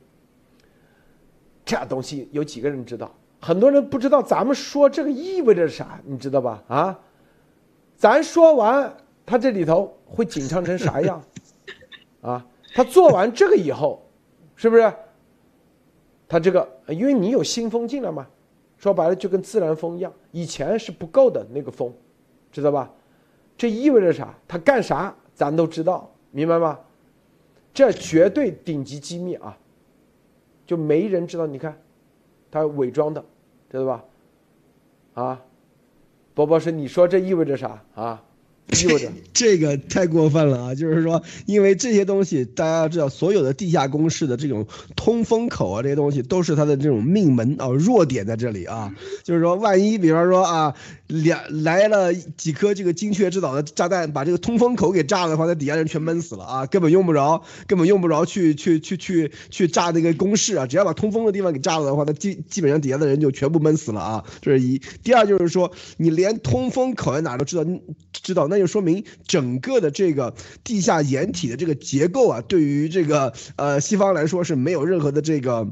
[1.66, 3.14] 这东西有几个人知道？
[3.40, 6.64] 很多人不知道，咱们说这个意味着啥，你知道吧？
[6.68, 7.00] 啊，
[7.96, 8.92] 咱说完，
[9.26, 11.22] 他这里头会紧张成啥样？
[12.22, 14.04] 啊，他做完这个以后，
[14.56, 14.92] 是不是？
[16.28, 18.28] 他这个，因为你有新风进来嘛，
[18.78, 21.94] 说白了就跟自然风一样，以前是不够的那个风，
[22.52, 22.92] 知道吧？
[23.58, 24.36] 这意味着啥？
[24.48, 26.80] 他干啥咱都知道，明白吗？
[27.74, 29.56] 这绝对顶级机密啊，
[30.66, 31.46] 就没人知道。
[31.46, 31.80] 你看，
[32.52, 33.24] 他伪装的，
[33.70, 34.04] 知道吧？
[35.14, 35.42] 啊，
[36.34, 38.24] 波波是，你说这意味着啥啊？
[39.34, 40.76] 这个太过分了啊！
[40.76, 48.94] 就是说，因为这些东西，大家要知道，所有的地下工事的这种通风口啊，这些东西都是它的这种命门啊，弱点在这里啊。
[49.24, 50.76] 就是说，万一比方说啊，
[51.08, 60.66] 两来了几颗这个精确制导的炸弹，把这个通风口给炸了的话，那底下人全闷死了啊，根本用不着，根本用不着去去去去去炸那个工事啊。
[60.66, 64.26] 只要把通风的地方给炸了的话，那基基本上底下的人就全部闷死了啊。
[64.42, 64.82] 这是一。
[65.04, 67.64] 第二就是说，你连通风口在哪都知道，
[68.12, 75.68] 知道那就说明整个的这个地下掩体的这个结构啊，对于这个呃西方来说是没有任何的这个。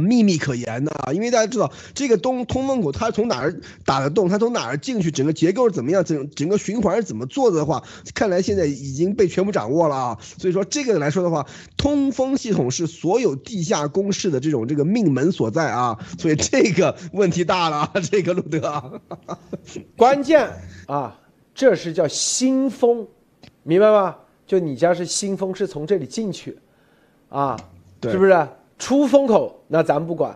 [0.00, 7.82] 秘密可言的啊，因为大家知道这个东通风口它从哪儿打的洞，它从哪儿进去，整个结构是怎么样，整整个循环是怎么做的话，
[8.14, 10.18] 看来现在已经被全部掌握了啊。
[10.38, 11.44] 所以说这个来说的话，
[11.76, 15.98] 通风系统是所有地下工事的这种这个命门所在啊。
[16.20, 19.00] 所以这个问题大了啊，这个路德，
[19.96, 20.52] 关键
[20.86, 21.18] 啊，
[21.60, 23.06] 这是叫新风，
[23.64, 24.16] 明白吗？
[24.46, 26.58] 就你家是新风，是从这里进去，
[27.28, 27.54] 啊，
[28.04, 28.48] 是不是？
[28.78, 30.34] 出风口那咱不管，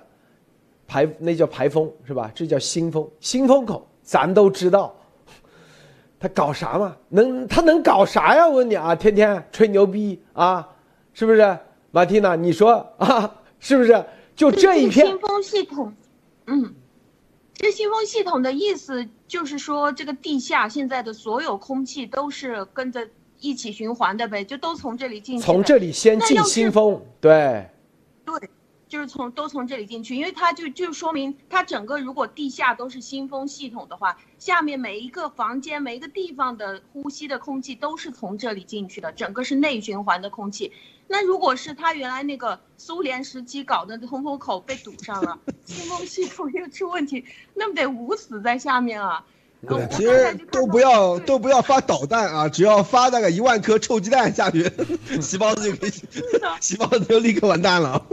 [0.87, 2.31] 排那叫排风是吧？
[2.35, 4.95] 这叫新风，新风口咱都知道，
[6.21, 6.95] 他搞啥嘛？
[7.09, 8.47] 能他能搞啥呀？
[8.47, 10.69] 我问你啊，天天吹牛逼啊，
[11.15, 11.59] 是不是？
[11.91, 14.05] 马蒂娜，你说啊，是不是？
[14.37, 15.91] 就这一片新风系统，
[16.49, 16.75] 嗯，
[17.55, 23.09] 这新风系统的意思就是说，这个地下现在的所有空气都是跟着
[23.41, 25.45] 一起循环的呗，就都从这里进去。
[25.45, 27.67] 从这里先进新风，对。
[28.25, 28.51] 对，
[28.95, 40.71] 就是从都从这里进去，因为它就就说明它整个如果地下都是新风系统的话，下面每一个房间每一个地方的呼吸的空气都是从这里进去的，整个是内循环的空气。
[41.09, 49.25] 那如果是它原来那个苏联时期搞的通风口被堵上了，新风系统又出问题，那么得捂死在下面啊。
[49.67, 54.71] 对其实都不要都不要发导弹啊，只要发大概一万颗臭鸡蛋下去，
[55.23, 55.91] 细胞子就可以，
[56.39, 58.05] 的细胞子就立刻完蛋了。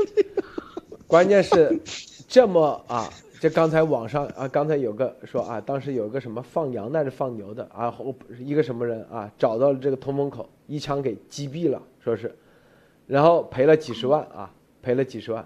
[1.11, 1.77] 关键是
[2.25, 12.33] 这么啊，这刚才网上啊，刚才有个说啊，当时有个什么放羊的还是放牛的啊，后一个什么人啊，找到了这个通风口，一枪给击毙了，说是，
[13.07, 14.49] 然后赔了几十万啊，
[14.81, 15.45] 赔了几十万，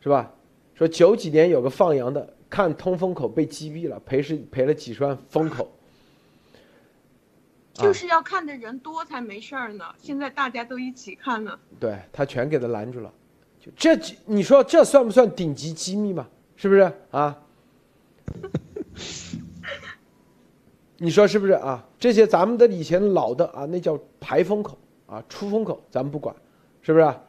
[0.00, 0.32] 是吧？
[0.76, 5.64] 说九几年有个放羊的，看通风口被击毙了，赔是赔了几十万封口。
[5.64, 11.58] 啊就是要看的人多才没事儿呢，现在大家都一起看呢。
[11.80, 13.12] 对他全给他拦住了，
[13.64, 16.28] 就这你说这算不算顶级机密嘛？
[16.56, 17.42] 是不是啊？
[20.98, 21.84] 你说是不是啊？
[21.98, 26.34] 这些咱们的以前老的啊，那叫排风口啊，出风口咱们不管，
[26.82, 27.20] 是不是、啊？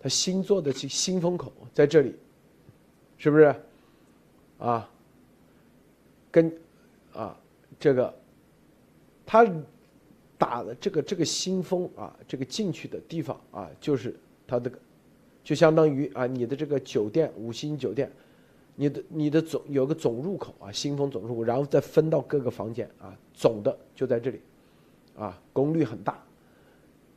[0.00, 2.14] 他新做的新新风口在这里，
[3.16, 3.54] 是不是？
[4.58, 4.88] 啊，
[6.30, 6.52] 跟
[7.12, 7.36] 啊
[7.80, 8.14] 这个
[9.26, 9.44] 他
[10.36, 14.14] 打的这个这个新风啊，这个进去的地方啊，就是
[14.46, 14.70] 它的，
[15.48, 18.12] 就相当于啊你的这个酒店五星酒店，
[18.74, 24.42] 你的你的总有个总入口啊，新风总入口，然后再分到各个房间啊，总的就在这里，
[25.16, 26.22] 啊功率很大，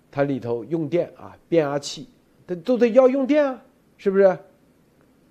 [0.09, 2.07] 它里头用电啊变压器，
[2.47, 3.61] 它都得要用电啊，
[3.97, 4.39] 是不是？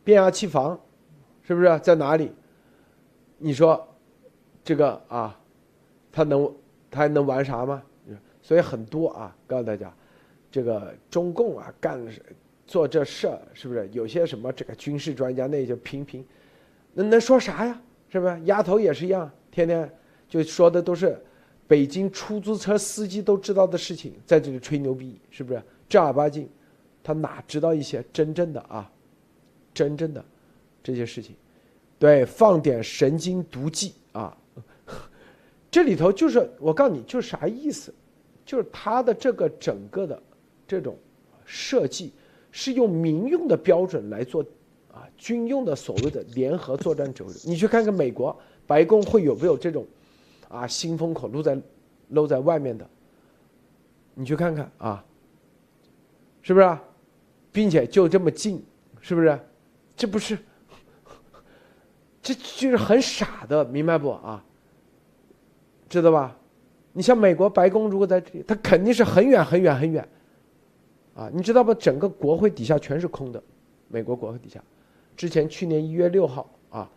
[0.04, 0.78] 变压器房，
[1.40, 2.30] 是不是在哪里？
[3.38, 3.88] 你说
[4.62, 5.40] 这个啊，
[6.12, 6.54] 它能
[6.90, 7.82] 它还能玩啥吗？
[8.42, 9.90] 所以很多啊，告诉大家，
[10.50, 11.98] 这个中共啊干
[12.70, 16.24] 做这事儿，是不是有些什么这个军事专家那就平平，
[16.94, 17.82] 那能说啥呀？
[18.08, 19.92] 是不是丫头也是一样，天天
[20.28, 21.20] 就说的都是
[21.66, 26.48] 北京出租车司机都知道的事情，在这里吹牛逼，是不是正儿八经？
[27.02, 28.88] 他哪知道一些真正的啊，
[29.74, 30.24] 真正的
[30.80, 31.34] 这些事情？
[31.98, 34.36] 对，放点神经毒剂啊，
[35.72, 37.92] 这里头就是我告诉你，就是啥意思？
[38.46, 40.22] 就是他的这个整个的
[40.68, 40.96] 这种
[41.44, 42.12] 设计
[42.50, 44.42] 是用民用的标准来做
[44.92, 47.32] 啊，军用的所谓的联合作战指挥。
[47.44, 48.36] 你去看看美国
[48.66, 49.86] 白宫会有没有这种
[50.48, 51.60] 啊新风口露在
[52.08, 52.88] 露在外面的？
[54.14, 55.04] 你去看看啊，
[56.42, 56.66] 是不是？
[56.66, 56.82] 啊
[57.52, 58.64] 并且就这么近，
[59.00, 59.36] 是不是？
[59.96, 60.38] 这不是，
[62.22, 64.44] 这就是很傻的，明白不啊？
[65.88, 66.36] 知道吧？
[66.92, 70.08] 你像美国白宫，如果在这里，它肯定是很远很远很远，
[71.20, 71.74] 啊，你知道不？
[71.74, 73.42] 整个国会底下全是空的，
[73.88, 74.64] 美国国会底下，
[75.14, 76.90] 之前去年一月六号啊，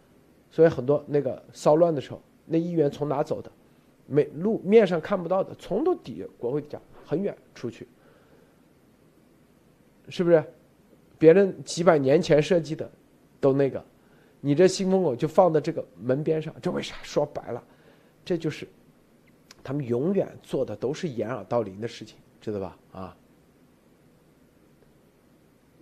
[0.49, 3.51] 所以很多那个骚乱的时候，那议员从哪走的？
[4.07, 7.85] 没路面上看不到的，从都底国会底下很远出去，
[10.07, 10.41] 是不是？
[11.19, 12.89] 别人几百年前设计的，
[13.41, 13.83] 都那个，
[14.39, 16.95] 你这新风口就放在这个门边上，这为啥？
[17.03, 17.61] 说白了，
[18.23, 18.65] 这就是。
[19.65, 22.77] 他们永远做的都是掩耳盗铃的事情，知道吧？
[22.91, 23.17] 啊，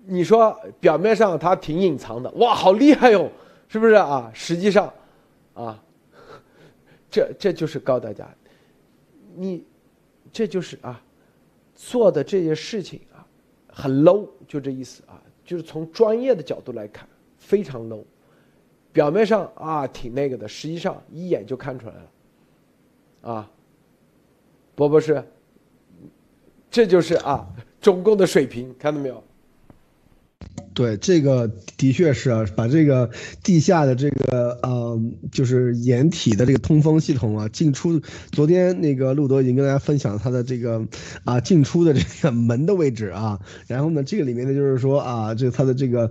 [0.06, 3.30] 你说表面上他挺隐藏的，哇，好厉害哟，
[3.68, 4.32] 是不是啊？
[4.34, 4.92] 实际上，
[5.54, 5.82] 啊，
[7.10, 8.28] 这这就是告大家，
[9.36, 9.64] 你
[10.32, 11.02] 这就是啊，
[11.76, 13.26] 做的这些事情啊，
[13.68, 18.04] 很 low，就这意思啊，就是从专业的角度来看，非常 low。
[18.92, 23.52] 表面上啊挺那个的，实际上一眼就看出来了，啊。
[24.74, 25.24] 博博士，
[26.72, 27.48] 这就是啊，
[27.80, 29.24] 中共的水平，看到没有？
[30.74, 33.10] 对，这个的确是啊，把这个
[33.44, 35.00] 地下的这个呃，
[35.32, 38.02] 就是掩体的这个通风系统啊，进出。
[38.32, 40.88] 昨天那个路德已经跟大家分享他的这个
[41.26, 46.10] 啊进出的这个门的位置啊，然后呢，这个里面呢就是说啊，这他的这个。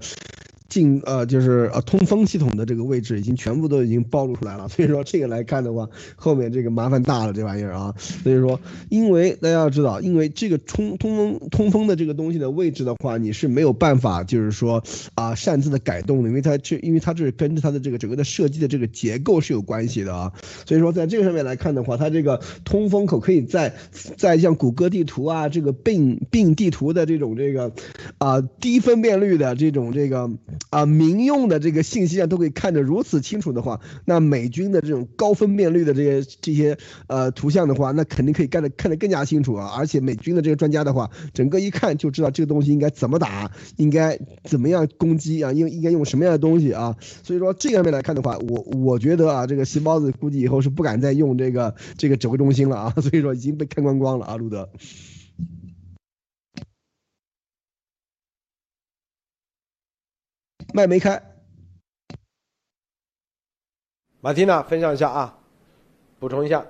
[0.70, 14.82] 进呃就是呃通风系统的这个位置已经全部都已经暴露出来了，所以说这个来看的话，后面这个麻烦大了这玩意儿啊，所以说因为大家要知道，因为这个通通风通风的这个东西的位置的话，你是没有办法就是说
[15.16, 20.32] 啊擅自的改动的，因为它这因为它这是跟着它的这个整个的设计的这个结构是有关系的啊，
[20.66, 23.74] 所以说在这个上面来看的话，它这个通风口可以在
[24.16, 27.72] 在像谷歌地图啊这个并并地图的这种这个
[28.18, 30.30] 啊低分辨率的这种这个。
[30.68, 39.72] 啊，民用的这个信息啊都可以看得如此清楚的话，那美军的这种高分辨率的这些这些呃图像的话，那肯定可以看得看得更加清楚啊。
[39.76, 46.96] 而且美军的这个专家的话，整个一看就知道这个东西应该怎么打，应该怎么样攻击啊，应应该用什么样的东西啊。
[47.24, 52.94] 所以说这方面来看的话，我我觉得啊，这个细胞子估计以后是不敢再用这个这个指挥中心了啊。
[53.02, 54.68] 所以说已经被看光光了啊，路德。
[60.72, 61.20] 麦没开，
[64.20, 65.38] 马蒂娜分享一下啊，
[66.20, 66.64] 补充一下。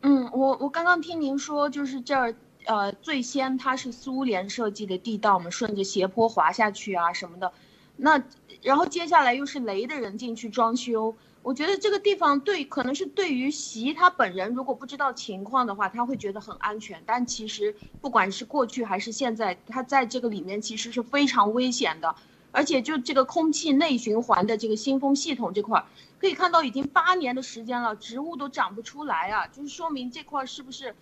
[0.00, 2.34] 嗯，我我刚刚听您说，就是这儿
[2.64, 7.52] 呃最先它是苏联设计的地道嘛，顺着斜坡滑下去啊什么的，
[7.96, 8.20] 那
[8.62, 11.14] 然后接下来又是雷的人进去装修。
[11.42, 17.02] 我觉得这个地方对，可能是对于习他本人，如果不知道情况的话，他会觉得很安全。
[17.06, 22.14] 但其实不管是过去还是现在，他在这个里面其实是非常危险的。
[22.52, 25.84] 而且就这个空气内循环的这个新风系统这块，
[26.18, 30.94] 可以看到已经八年的时间了，植物都长不出来啊，就是说明这块是不是，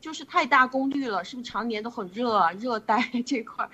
[0.00, 2.52] 就是太大功率了，是不是常年都很热啊？
[2.52, 3.68] 热带 这块，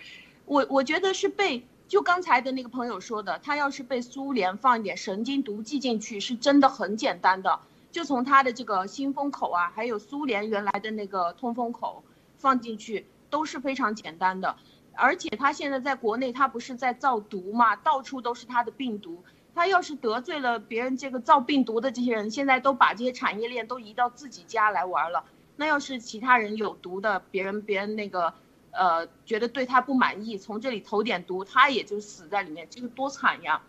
[0.46, 7.60] 我我觉得是被就刚才的那个朋友说的，他要是被苏联放一点神经毒剂进去，是真的很简单的，
[7.92, 12.02] 就从他的这个新风口啊，还有苏联原来的那个通风口
[12.38, 14.56] 放进去，都是非常简单的。
[14.98, 17.76] 而且他现在在国内，他不是在造毒嘛？
[17.76, 19.22] 到处都是他的病毒。
[19.54, 25.24] 他要是得罪了别人，这个造病毒的这些人，现在都把这些产业链都移到自己家来玩了。
[25.56, 28.34] 那要是其他人有毒的，别人别人那个，
[28.70, 33.62] 呃，觉得对他不满意，从这里投点毒，他也就死在里面，这个多惨呀！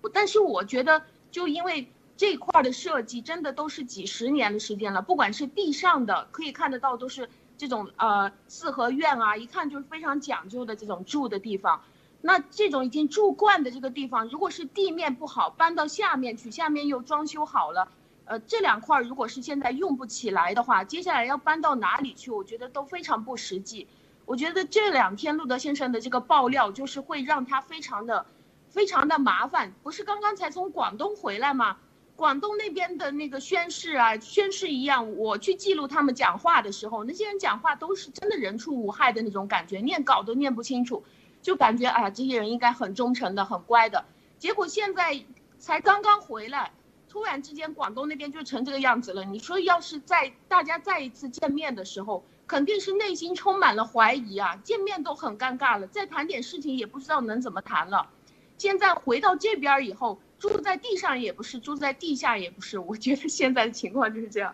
[0.00, 7.28] 我但是我觉得，就因为这块的设计真的都是几十年的时间了，不管是地上的，可以看得到都是。
[7.62, 11.80] 这种呃四合院啊，一看就是非常讲究的这种住的地方，
[12.20, 17.86] 那这种已经住惯的这个地方，如果是地面不好，搬到下面去，下面又装修好了，
[18.24, 22.32] 呃，这两块如果是现在用不起来的话，接下来要搬到哪里去？
[22.32, 23.86] 我觉得都非常不实际。
[24.24, 28.26] 我觉得这两天路德先生的这个爆料，就是会让他非常的、
[28.70, 29.72] 非常的麻烦。
[29.84, 31.76] 不是刚刚才从广东回来吗？
[32.14, 41.02] 广东那边的那个宣誓啊，宣誓一样，我去记录他们讲话的时候，那些人讲话都是真的人畜无害的那种感觉，念稿都念不清楚，
[41.40, 44.04] 就感觉啊，这些人应该很忠诚的、很乖的。
[44.38, 45.24] 结果现在
[45.58, 46.72] 才刚刚回来，
[47.08, 49.24] 突然之间广东那边就成这个样子了。
[49.24, 58.08] 你说要是在大家再一次见面的时候，肯定是内心充满了怀疑啊，见面都很尴尬了，再谈点事情也不知道能怎么谈了。
[58.58, 64.52] 现在回到这边以后，住在地上也不是，住在地下也不是，我觉得现在的情况就是这样，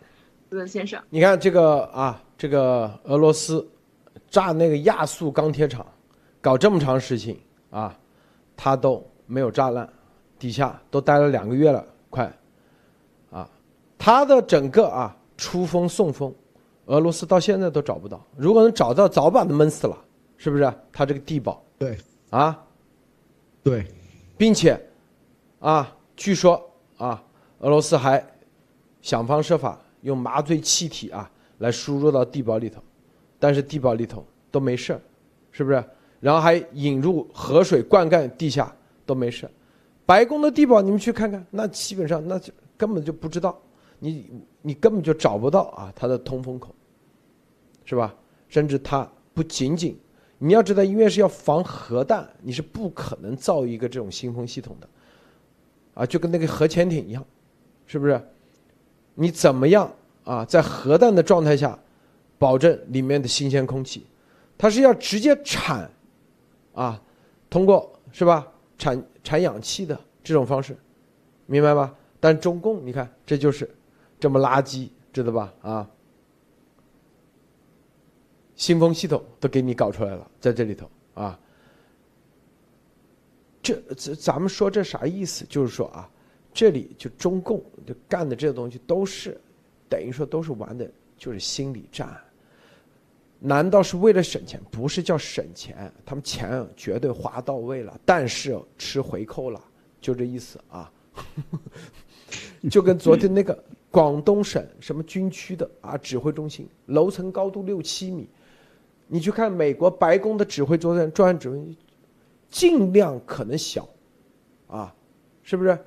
[0.51, 1.03] 罗先生。
[1.09, 3.67] 你看这个啊，这个俄罗斯
[4.29, 5.87] 炸那个亚速钢铁厂，
[6.43, 7.99] 搞这么长事情啊，
[8.55, 9.91] 他都没有炸烂，
[10.39, 12.31] 底下都待了两个月了，快
[13.31, 13.49] 啊，
[13.97, 16.35] 他的整个啊出风送风。
[16.85, 19.97] 俄罗斯到现在都找不到，如果能找到，早把他闷死了，
[20.37, 20.71] 是不是？
[20.93, 21.99] 他这个地堡，对，
[22.29, 22.63] 啊，
[23.63, 23.87] 对，
[24.37, 24.79] 并且，
[25.61, 27.23] 啊，据说啊，
[27.59, 28.25] 俄罗斯还
[29.03, 32.83] 想方设法用麻醉气体啊来输入到地堡里头，
[33.39, 35.01] 但是地堡里头都没事
[35.51, 35.85] 是不是？
[36.21, 38.75] 然后还引入河水灌溉地下
[39.07, 39.49] 都没事
[40.05, 43.61] 白宫的地堡你们去看看，那基本上那就根本就不知道，
[43.99, 44.31] 你
[44.63, 46.75] 你根本就找不到啊它的通风口。
[47.85, 48.15] 是吧？
[48.51, 49.99] 甚至它不仅仅，
[50.37, 54.87] 你要知道，因为是要防核弹，你是不可能造一个这种新风系统的，
[55.99, 57.25] 啊，就跟那个核潜艇一样，
[57.85, 58.21] 是不是？
[59.17, 60.45] 你怎么样啊？
[60.45, 61.77] 在核弹的状态下，
[62.39, 64.07] 保证里面的新鲜空气，
[64.57, 65.91] 它是要直接产，
[66.73, 67.03] 啊，
[67.51, 68.47] 通过是吧？
[68.79, 70.77] 产产氧气的这种方式，
[71.47, 71.93] 明白吧？
[72.21, 73.69] 但中共，你看，这就是
[74.21, 75.53] 这么垃圾，知道吧？
[75.63, 75.91] 啊。
[78.55, 81.39] 新风系统都给你搞出来了，在这里头啊，
[83.69, 85.45] 这这咱们说这啥意思？
[85.47, 86.09] 就是说啊，
[86.55, 89.39] 这里就中共就干的这些东西都是，
[89.91, 92.19] 等于说都是玩的，就是心理战。
[93.39, 94.59] 难道是为了省钱？
[94.71, 99.63] 不是叫省钱，他们钱绝对花到位了，但是吃回扣了，
[100.01, 100.91] 就这意思啊。
[102.71, 108.29] 就跟昨天那个广东省什么军区的啊指挥中心，楼层高度六七米。
[109.07, 111.77] 你去看美国白宫的指挥作战作战指挥，
[112.51, 113.89] 尽量可能小，
[114.67, 114.95] 啊，
[115.43, 115.79] 是不是？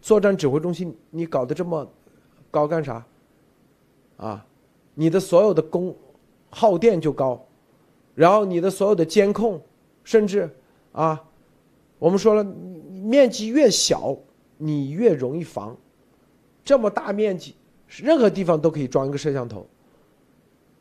[0.00, 1.86] 作战指挥中心你搞得这么
[2.50, 3.04] 高干啥？
[4.16, 4.46] 啊，
[4.94, 5.94] 你的所有的功
[6.50, 7.44] 耗电就高，
[8.14, 9.60] 然后你的所有的监控，
[10.02, 10.48] 甚至
[10.92, 11.22] 啊，
[11.98, 14.16] 我们说了，面积越小，
[14.56, 15.76] 你越容易防。
[16.64, 17.54] 这么大面积，
[17.86, 19.66] 任何地方都可以装一个摄像头。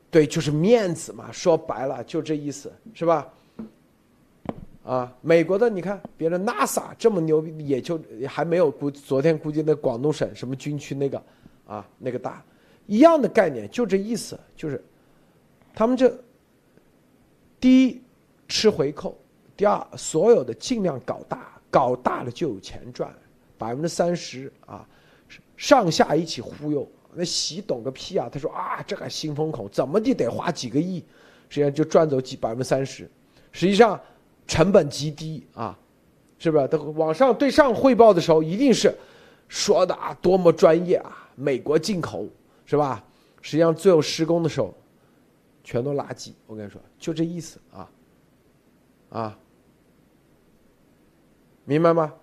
[0.09, 3.27] 对，就是面子嘛，说白了就这意思，是吧？
[4.87, 11.21] 啊，美国的你看，别人 NASA 这么牛逼，也就还没有估昨天估计那广东省什么军区那个
[11.67, 12.41] 啊那个大，
[12.85, 14.81] 一样的概念，就这意思，就是
[15.75, 16.17] 他们这
[17.59, 18.01] 第一
[18.47, 19.19] 吃回扣，
[19.57, 23.13] 第二所有的尽量搞大，搞大了就有钱赚，
[23.57, 24.87] 百分之三十啊，
[25.57, 26.89] 上下一起忽悠。
[27.19, 28.29] 那习懂个屁啊！
[28.31, 30.99] 他说啊，这个新风口怎么地得花几个亿，
[31.49, 33.09] 实际上就赚走几百分之三十，
[33.51, 33.99] 实际上
[34.47, 35.77] 成本极低啊，
[36.39, 36.67] 是不是？
[36.67, 38.95] 他往上对上汇报的时候，一定是
[39.47, 42.25] 说的啊多么专业啊，美国进口
[42.65, 43.03] 是吧？
[43.41, 44.73] 实际上最后施工的时候，
[45.63, 46.31] 全都垃圾。
[46.47, 47.89] 我跟你说，就这意思啊，
[49.09, 49.39] 啊，
[51.65, 52.13] 明白吗？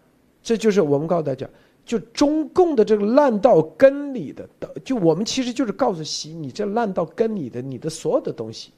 [0.43, 1.49] 这就是我们告诉大家。
[1.87, 4.49] 就中共的这个烂到根里的，
[4.83, 8.73] 就我们其实就是告诉习，你这烂到根里的，你的所有的东西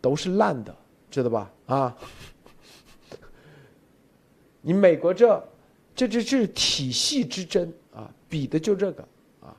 [0.00, 0.76] 都是烂的，
[1.08, 1.52] 知道吧？
[1.66, 1.96] 啊，
[4.62, 5.28] 你美国这
[5.94, 9.02] 这这这是体系之争啊，比的就这个
[9.40, 9.54] 啊，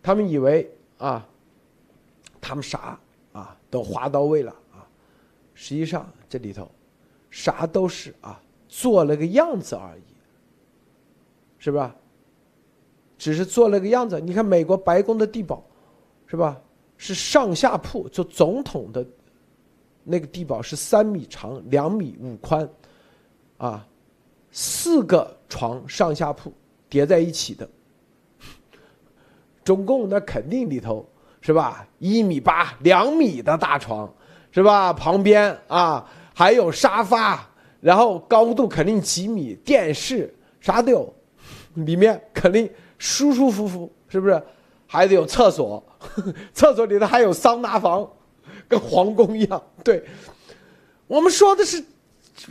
[0.00, 1.26] 他们以为啊，
[2.40, 2.96] 他们啥
[3.32, 4.86] 啊都划到位了啊，
[5.54, 6.70] 实际上这里头
[7.30, 10.02] 啥都是啊做了个样子而已。
[11.62, 11.94] 是吧？
[13.18, 14.18] 只是做了个样子。
[14.18, 15.62] 你看美国白宫的地堡，
[16.26, 16.58] 是吧？
[16.96, 19.06] 是上下铺，就总统的
[20.02, 22.66] 那个地堡是三米长，两米五宽，
[23.58, 23.86] 啊，
[24.50, 26.52] 四个床上下铺
[26.88, 27.68] 叠在一起的。
[29.62, 31.08] 中共那肯定里头
[31.40, 31.86] 是吧？
[31.98, 34.12] 一米八、两米的大床，
[34.50, 34.92] 是吧？
[34.92, 37.48] 旁边啊还有沙发，
[37.80, 41.14] 然后高度肯定几米，电视啥都有，
[41.74, 44.42] 里面肯定舒舒服服，是不是？
[44.86, 45.82] 还得有厕所，
[46.52, 48.10] 厕所里头还有桑拿房，
[48.66, 49.62] 跟皇宫一样。
[49.84, 50.04] 对，
[51.06, 51.84] 我们说的是，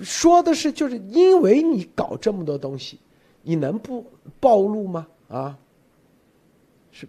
[0.03, 2.99] 说的是，就是因为你搞这么多东西，
[3.41, 4.05] 你能不
[4.39, 5.07] 暴露吗？
[5.27, 5.57] 啊，
[6.91, 7.07] 是，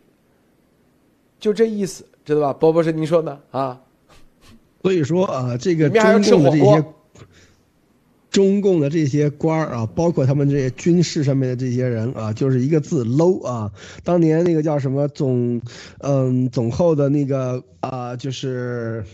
[1.39, 2.53] 就这意思，知道吧？
[2.53, 3.81] 波波是您说的啊。
[4.83, 6.85] 所以说啊，这个中共的这些。
[8.31, 13.73] 中共的这些官儿啊，包括他们这些军事上面的这些人啊，就是一个字 low 啊。
[14.05, 15.61] 当年那个叫什么总，
[15.99, 19.05] 嗯，总后的那个啊，就是，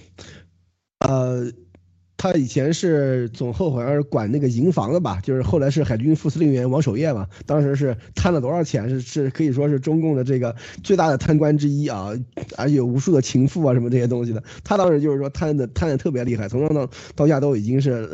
[1.00, 1.50] 呃。
[2.18, 7.26] 他以前是总后，好像是管那个营房的吧，就是后来是海军副司令员王守业嘛。
[7.44, 8.88] 当时是贪了多少钱？
[8.88, 12.10] 是是可以说是中共的这个最大的贪官之一啊，
[12.56, 14.42] 而且有无数的情妇啊什么这些东西的。
[14.64, 18.08] 他当时就是说贪的贪的特别厉害，从上到到下都已经是，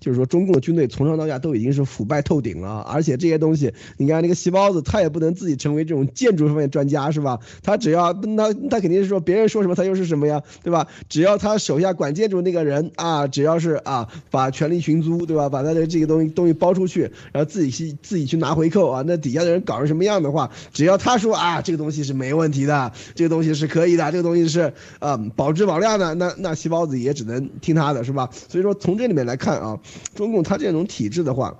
[0.00, 2.82] 就是说中共的军队从上到下都已经是腐败透顶了。
[2.82, 7.40] 而且这些东西，你看那个细包子，他也不能自己成为这种建筑方面专家是吧？
[7.62, 10.86] 他只要那他肯定是说别人说什么他就是什么呀，对吧？
[11.08, 13.45] 只要他手下管建筑那个人啊，只要。
[13.46, 15.48] 要是啊，把权力寻租，对吧？
[15.48, 19.02] 把他的这个东西东西包出去，然后自己去自己去拿回扣啊。
[19.06, 28.28] 那底下的人搞成什么样的话，只要他说啊，这个东西是没问题的，这个东西是可以的，这个东西是啊保质保量的，那那细胞子也只能听他的，是吧？
[28.48, 29.78] 所以说从这里面来看啊，
[30.14, 31.56] 中共他这种体制的话，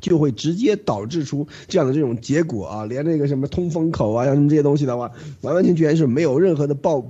[0.00, 7.04] 就会直接导致出这样的这种结果啊，连那个什么通风口啊，像这些东西的话，完完全全是没有任何的报。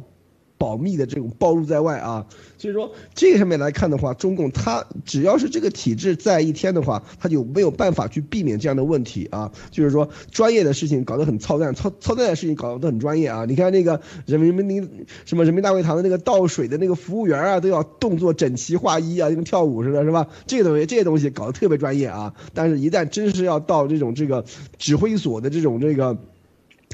[0.61, 2.27] 保密的这种暴露在外啊，
[2.59, 9.51] 所以说这个上面来看的话，中共它只要是这个体制在一天的话，它就没有办法去避免这样的问题啊。
[9.71, 13.47] 就是说专业的事情搞得很操蛋，操操蛋的事情搞得很专业啊。
[13.47, 20.29] 你看那个人民人民什么人民大会堂的那个倒水的那个服务员啊，都要动作整齐划一啊，跟跳舞似的，是吧？
[20.47, 22.35] 这个东西这些东西搞得特别专业啊。
[22.53, 24.45] 但是，一旦真是要到这种这个
[24.77, 26.19] 指挥所的这种这个。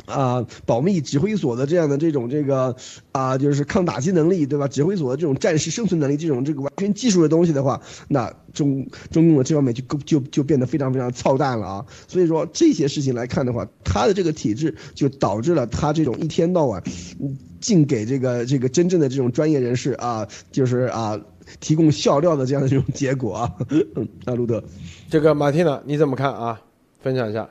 [0.05, 2.77] 啊，保密指挥所的这样的这种这个
[3.13, 4.69] 啊，就是抗打击能力，对吧？
[4.69, 11.87] 指挥所的这种战时生存能力，这种这个完全技术的东西的话，那中中共的这方面就就就变得非常非常操蛋了啊！
[12.07, 16.83] 所以说这些事情来看的话，他的这个体制就导致了他这种一天到晚，
[17.61, 21.19] 净给这个这个真正的这种专业人士啊，就是啊
[21.59, 23.55] 提供笑料的这样的这种结果啊。
[24.27, 24.63] 啊， 路德，
[25.11, 26.61] 这个马蒂娜你怎么看啊？
[27.03, 27.49] 分享一下。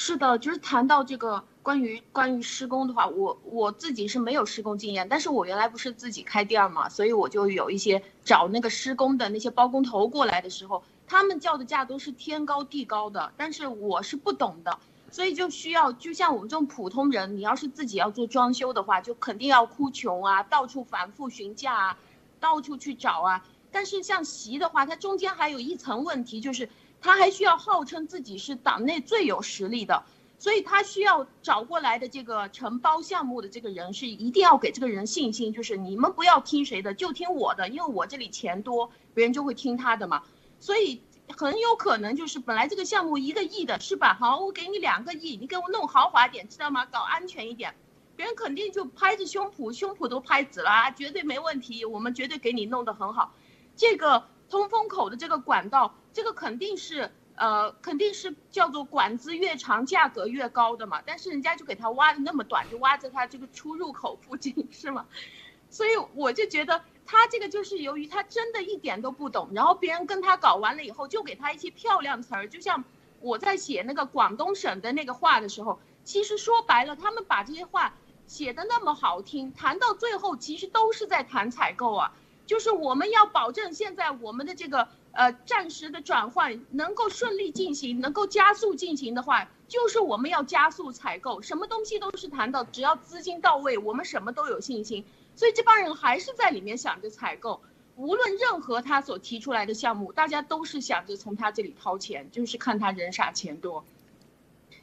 [0.00, 14.78] 是的，就是谈到这个关于关于施工的话，我我自己是没有施工经验，但是我原来不是自己开店嘛，所以我就有一些找那个施工的那些包工头过来的时候，他们叫的价都是天高地高的，但是我是不懂的，
[15.10, 21.98] 所以就需要就像我们这种普通人，你要是自己要做装修的话，就肯定要哭穷啊，到处反复询价啊，
[22.38, 26.68] 到处去找啊，但是像席的话，它中间还有一层问题就是。
[27.00, 30.04] 他还需要号称自己是党内最有实力的，
[30.38, 40.22] 所以他需要找过来的这个承包项目的这个人是一定要给这个人信心，就是你们不要听谁的，就听我的，因为我这里钱多，别人就会听他的嘛。
[40.60, 41.00] 所以
[41.36, 44.14] 很有可能就是本来这个项目一个亿的是吧？
[44.14, 46.86] 好，我给你两个亿，你给我弄豪华点，知道吗？
[46.86, 47.74] 搞安全一点，
[48.16, 53.34] 别人肯定就拍着胸脯，胸脯都拍紫了啊，绝对没问题，我们绝对给你弄得很好。
[53.76, 55.94] 这个通风口的这个管道。
[56.12, 61.02] 这个肯定是，呃，肯定是叫做管子越长价格越高的嘛。
[61.06, 65.06] 但是人家就给他挖的那么短，就挖在他这个出入口附近，是吗？
[65.70, 72.48] 所以我就觉得他这个就是由于他真的一点都不懂，然后别人跟他搞完了以后，就给他一些漂亮词儿。
[72.48, 72.84] 就像
[73.20, 77.94] 我在写那个广东省的那个话的时候，其实说白了，他们把这些话
[78.26, 82.14] 写的那么好听，谈到最后其实都是在谈采购啊，
[82.48, 84.88] 就是我们要保证现在我们的这个。
[85.10, 95.04] 呃，暂时的转换能够顺利进行，能够加速进行的话，就是我们要加速采购，什么东西都是谈到，只要资金到位，我们什么都有信心。
[95.34, 97.60] 所以这帮人还是在里面想着采购，
[97.96, 103.84] 无论任何他所提出来的项目，大家都是想着从他这里掏钱，就是看他人傻钱多。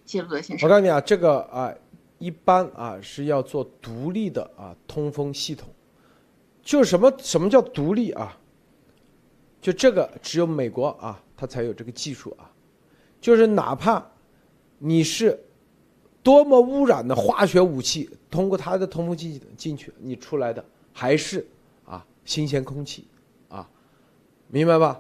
[0.06, 1.74] 谢路德先生，我告诉你啊，这个啊，
[2.18, 5.70] 一般啊是要做独立的啊通风系统，
[6.66, 8.38] 就什么什么叫独立啊？
[9.62, 12.52] 就这个只有美国啊，它才有这个技术啊。
[13.22, 14.06] 就是哪怕
[14.80, 15.40] 你是
[16.22, 21.48] 多么污染的化学武器，通过它的通风器进去，你出来的还是
[21.86, 23.08] 啊新鲜空气
[23.48, 23.70] 啊，
[24.48, 25.00] 明白吧？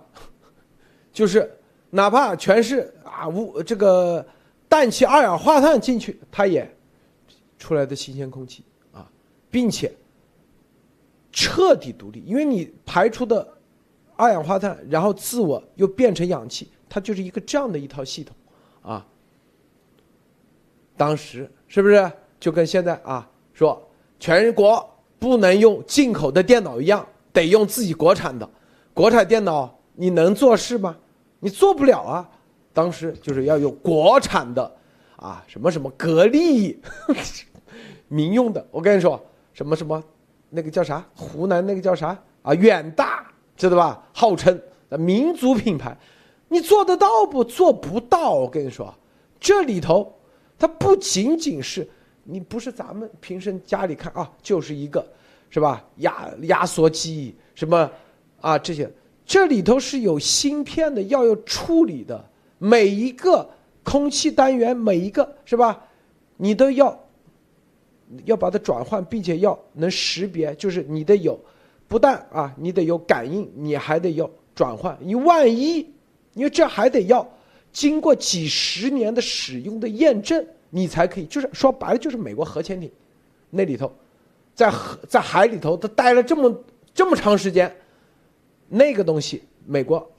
[1.12, 1.52] 就是
[1.90, 4.26] 哪怕全是啊污这个
[4.70, 6.72] 氮气、二氧化碳进去，它也
[7.58, 9.10] 出来的新鲜空气啊，
[9.50, 9.92] 并且
[11.36, 13.46] 彻底独立，因为你排出的。
[14.18, 18.34] 二氧化碳，然后自我又变成氧气，它就是一个这样的一套系统，
[18.82, 19.06] 啊。
[20.96, 22.10] 当时是不是
[22.40, 23.86] 就跟现在啊说
[24.18, 28.50] 全国不能用进口的电脑一样，得用自己国产的，
[28.94, 30.96] 国产电脑你能做事吗？
[31.42, 32.30] 你做不了啊。
[32.72, 34.74] 当时就是要用国产的，
[35.18, 36.82] 啊什么什么格力，
[38.08, 38.66] 民用的。
[38.72, 39.22] 我跟你说
[39.52, 40.02] 什么什么，
[40.56, 41.06] 那个叫啥？
[41.14, 42.18] 湖南那个叫啥？
[42.42, 43.26] 啊远大，
[43.56, 44.02] 知道吧？
[44.14, 44.60] 号称
[44.98, 45.96] 民族品牌，
[46.48, 47.44] 你做得到不？
[47.44, 48.34] 做不到。
[48.34, 48.92] 我跟你说，
[49.40, 50.12] 这里头。
[50.58, 51.86] 它不仅仅是
[52.24, 55.06] 你不是咱们平时家里看啊，就是一个，
[55.50, 55.84] 是吧？
[55.98, 57.92] 压压缩机什么
[58.40, 58.90] 啊这些，
[59.26, 62.24] 这里头是有芯片的，要有处理的，
[62.58, 63.50] 每一个
[63.84, 65.78] 空气单元，每一个是吧？
[66.38, 66.98] 你都要
[68.26, 71.40] 要把它转换，并且要能识别，就是你得有，
[71.88, 74.98] 不但啊你得有感应，你还得要转换。
[75.02, 75.78] 你万一，
[76.34, 77.28] 因为这还得要。
[77.72, 82.90] 经过几十年的使用的验证，你才可以，就是说白了，就是美国核潜艇，
[83.50, 83.92] 那里头，
[84.54, 87.76] 在河在海里头，它待了这么这么长时间，
[88.70, 90.10] 那个东西，美国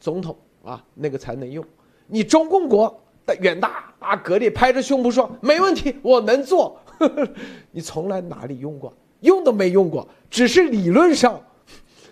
[0.00, 1.64] 总统啊，那个才能用。
[2.08, 6.76] 你中共国的远大啊，格力拍着胸脯说没问题，我能做。
[7.70, 8.92] 你从来哪里用过？
[9.20, 11.42] 用都没用过，只是理论上，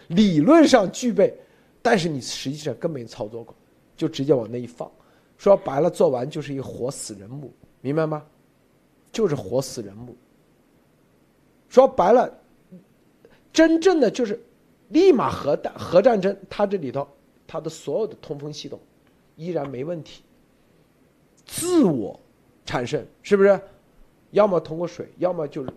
[0.08, 1.36] 理论上具备，
[1.82, 3.54] 但是你实际上根本操作过。
[3.96, 4.90] 就直接往那一放，
[5.38, 8.24] 说白了，做完就是一活死人墓，明白吗？
[9.12, 10.16] 就是活死人墓。
[11.68, 12.28] 说白了，
[13.52, 14.42] 真正的就是
[14.88, 17.06] 立马核弹核战争，它这里头
[17.46, 18.80] 它的所有的通风系统
[19.36, 20.24] 依然没问题，
[21.46, 22.18] 自我
[22.66, 23.60] 产生是不是？
[24.34, 25.72] 要么通过水，要么就是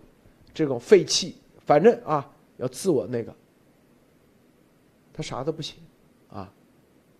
[0.52, 3.34] 这种废气，反正啊要自我那个，
[5.12, 5.76] 他啥都不行
[6.28, 6.52] 啊，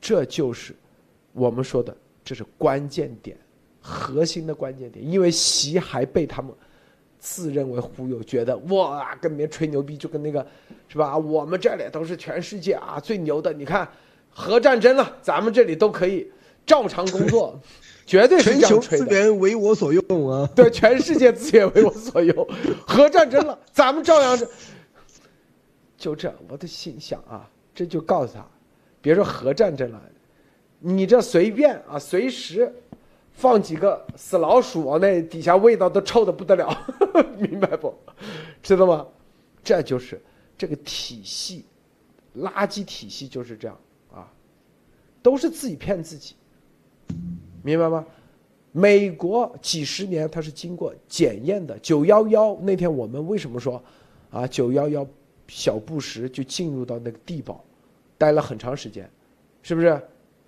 [0.00, 0.74] 这就是。
[1.32, 3.36] 我们说的这是关键点，
[3.80, 6.52] 核心的关键点，因为习还被他们
[7.18, 10.44] 自认为忽悠，觉得哇跟别人吹牛逼，就跟那个
[10.88, 11.16] 是吧？
[11.16, 13.88] 我们这里都是全世界啊最牛的，你看
[14.30, 16.28] 核战争了，咱们这里都可以
[16.68, 17.58] 照常工作，
[18.06, 19.06] 绝对是这样吹的。
[19.06, 20.48] 资源为我所用啊！
[20.54, 22.46] 对，全世界资源为我所用，
[22.86, 24.46] 核战争了， 咱们照样是。
[25.96, 28.46] 就这，我的心想啊，这就告诉他，
[29.00, 30.00] 别说核战争了。
[30.78, 32.72] 你这随便啊，随时
[33.32, 36.86] 放几个死老鼠往那底下，味道都臭的不得了，
[37.36, 37.92] 明白不？
[38.62, 39.04] 知道吗？
[39.64, 40.20] 这就是
[40.56, 41.64] 这个体系，
[42.36, 43.76] 垃圾体系就是这样
[44.14, 44.30] 啊，
[45.20, 46.36] 都是自己骗自己，
[47.62, 48.04] 明白吗？
[48.72, 51.76] 美国几十年它是经过检验的。
[51.80, 53.82] 九幺幺那天我们为什么说
[54.30, 54.46] 啊？
[54.46, 55.06] 九幺幺
[55.48, 57.64] 小布什就进入到那个地堡，
[58.16, 59.08] 待了很长时间，
[59.62, 60.00] 是不是？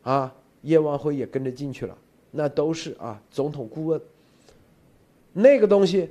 [0.02, 0.32] 啊，
[0.62, 1.96] 叶万辉也跟着进去了，
[2.30, 4.00] 那都是啊，总统顾问。
[5.32, 6.10] 那个东西，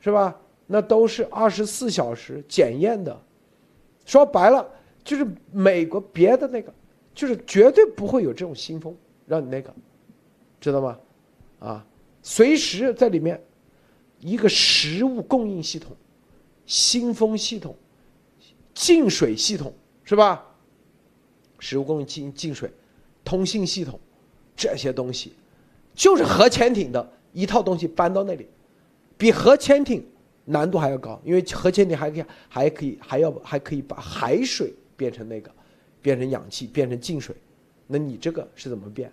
[0.00, 0.36] 是吧？
[0.66, 3.16] 那都是二十四小时检验的。
[4.04, 4.66] 说白了，
[5.04, 6.72] 就是美国别的那个，
[7.14, 8.96] 就是绝对不会有这种新风
[9.32, 9.74] 让你那个，
[10.60, 10.98] 知道吗？
[11.58, 11.86] 啊，
[12.22, 13.42] 随时在里面，
[14.20, 15.96] 一个食物供应系统、
[16.66, 17.74] 新风系统、
[18.74, 19.72] 净水系统，
[20.04, 20.44] 是吧？
[21.58, 22.70] 食物供应进净水。
[23.24, 23.98] 通信系统，
[24.54, 25.32] 这些东西，
[25.94, 28.46] 就是核潜艇的一套东西搬到那里，
[29.16, 30.04] 比核潜艇
[30.44, 35.50] 难度还要高，因为核潜艇还可以还可以还要还可以把海水变成那个，
[36.02, 37.34] 变成氧气，变成净水，
[37.86, 39.10] 那你这个是怎么变？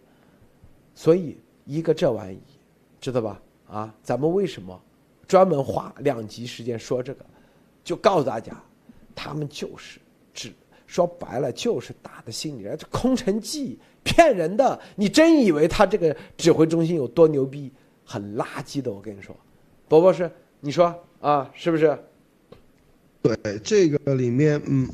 [0.96, 2.40] 所以一个这玩意，
[3.00, 3.42] 知道吧？
[3.68, 4.80] 啊，咱们为什么
[5.28, 7.26] 专门花两集时间说这个？
[7.84, 8.54] 就告诉大家，
[9.16, 10.00] 他们就是
[10.34, 10.52] 只
[10.86, 13.80] 说白了就是打的心理这空城计。
[14.04, 14.80] 骗人的！
[14.96, 17.72] 你真以为他这个指挥中心有多牛逼？
[18.06, 19.36] 很垃圾的，我跟你说，
[19.88, 20.32] 伯伯是
[20.62, 21.98] 你说啊，是不是？
[23.22, 24.90] 对，这个里面，嗯。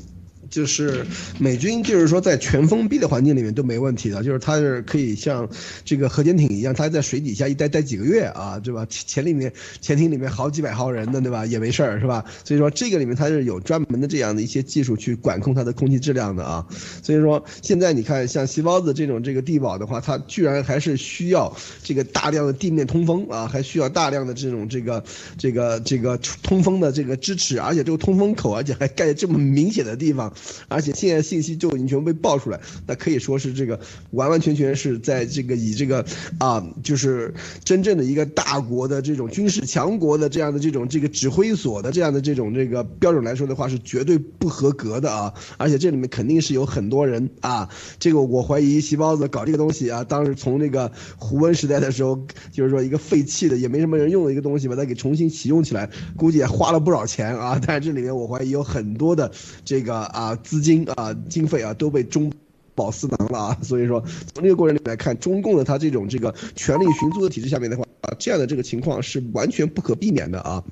[0.50, 1.04] 就是
[1.38, 5.48] 美军，就是说在全封闭的环境里面都没问题的，就是它是可以像
[5.84, 8.86] 这个核潜艇一样，它在水底下一待待几个月啊，对吧？
[8.88, 11.46] 潜里面潜艇里面好几百号人呢，对吧？
[11.46, 12.24] 也没事儿，是吧？
[12.44, 16.66] 所以说这个里面它是有专门的这样的一些技术去管控它的空气质量的啊。
[17.02, 25.02] 所以说现在你看像细胞子这种这个地堡的话，它居然还是需要这个大量的地面通风啊，还需要大量的这种这个
[25.38, 30.32] 这个这个通风的这个支持，而且这个通风口而且还盖这么明显的地方。
[30.68, 33.78] 而且现在信息就已经全部被爆出来，那可以说是这个
[34.10, 36.04] 完完全全是在这个以这个
[36.38, 37.34] 啊，就是
[37.64, 45.32] 真正的一个大国的这种军事强国的这样的这种这个指挥所的这样的这种这个标准来说的话，是绝对不合格的啊！
[45.56, 47.68] 而且这里面肯定是有很多人啊，
[47.98, 57.60] 这个我怀疑细胞子搞这个东西啊，当时从那个胡温时代的时候，就是说一个废弃的也没什么人用的一个东西，把它给重新启用起来，估计也花了不少钱啊！
[57.66, 59.30] 但是这里面我怀疑有很多的
[59.64, 62.32] 这个啊啊资金啊经费啊都被中。
[62.76, 64.04] 饱私囊了啊，所以说
[64.34, 70.62] 从这个过程里来看，中共的他这种这个权力寻租的体制下面的话啊，这样的这个情况是完全不可避免的啊。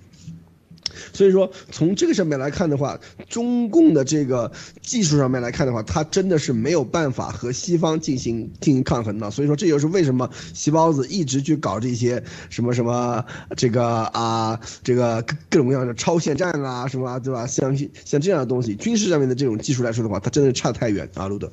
[1.13, 4.51] 所以说从这个上面来看的话，中共的这个
[4.83, 9.31] 技术上面来看的话，它真的是没有办法和西方进行进行抗衡的。
[9.31, 13.25] 所以说这就是为什么细胞子一直去搞这些什么什么
[13.57, 17.47] 这个啊这个各各种各样的超限战啊什么对吧？
[17.47, 21.51] 像像这样的东西，军事上面的这种技术来说的话，它真的差太远啊，路德。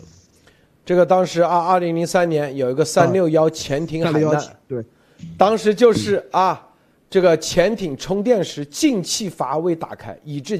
[0.83, 4.83] 这个当时啊，二零零三年有一个三六幺潜艇海难，对，
[5.37, 6.69] 当时就是啊，
[7.11, 10.59] 这个潜艇充电时进气阀未打开，以致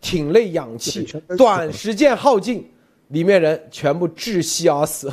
[0.00, 2.66] 艇内氧气短时间耗尽，
[3.08, 5.12] 里面人全部窒息而死。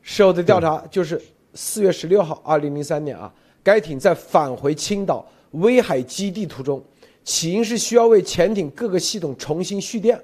[0.00, 1.20] 事后的调查就是
[1.54, 3.32] 四月十六号，二零零三年啊，
[3.64, 6.80] 该艇在返回青岛威海基地途中，
[7.24, 10.16] 起因是需要为潜艇各个系统重新蓄电。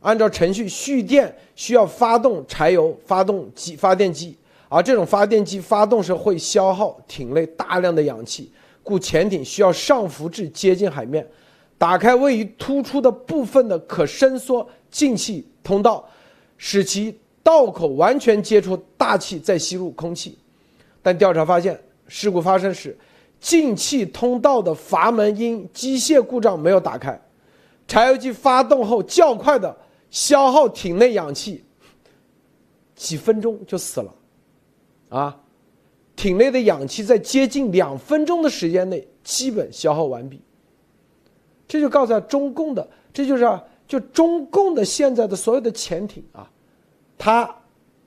[0.00, 4.36] 按照程序蓄电需要发动柴油发动机发电机，
[4.68, 8.52] 而这种发电机发动时会消耗艇内大量的氧气，
[8.82, 11.26] 故潜艇需要上浮至接近海面，
[11.78, 16.06] 打开位于突出的部分的可伸缩进气通道，
[16.56, 20.36] 使其道口完全接触大气，再吸入空气。
[21.02, 22.96] 但调查发现，事故发生时，
[23.40, 27.18] 进气通道的阀门因机械故障没有打开，
[27.86, 29.74] 柴油机发动后较快的。
[30.10, 31.62] 消耗体内氧气，
[32.94, 34.10] 几分钟就死了，
[35.08, 35.40] 啊，
[36.16, 40.40] 体内的氧气在接近两分钟的时间内基本消耗完毕。
[41.66, 46.50] 这就告诉中共的，这就是啊，就中共的现在的所有的潜艇啊，
[47.18, 47.54] 它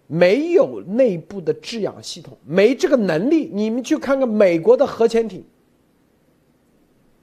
[0.07, 3.49] 没有内部的制氧系统，没这个能力。
[3.53, 5.45] 你们去看看美国的核潜艇，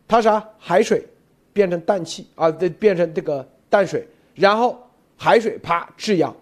[0.06, 1.06] 它啥海水
[1.52, 4.06] 变成氮气啊，对，变成这个淡水。
[4.34, 4.80] 然后
[5.16, 6.34] 海水啪制氧，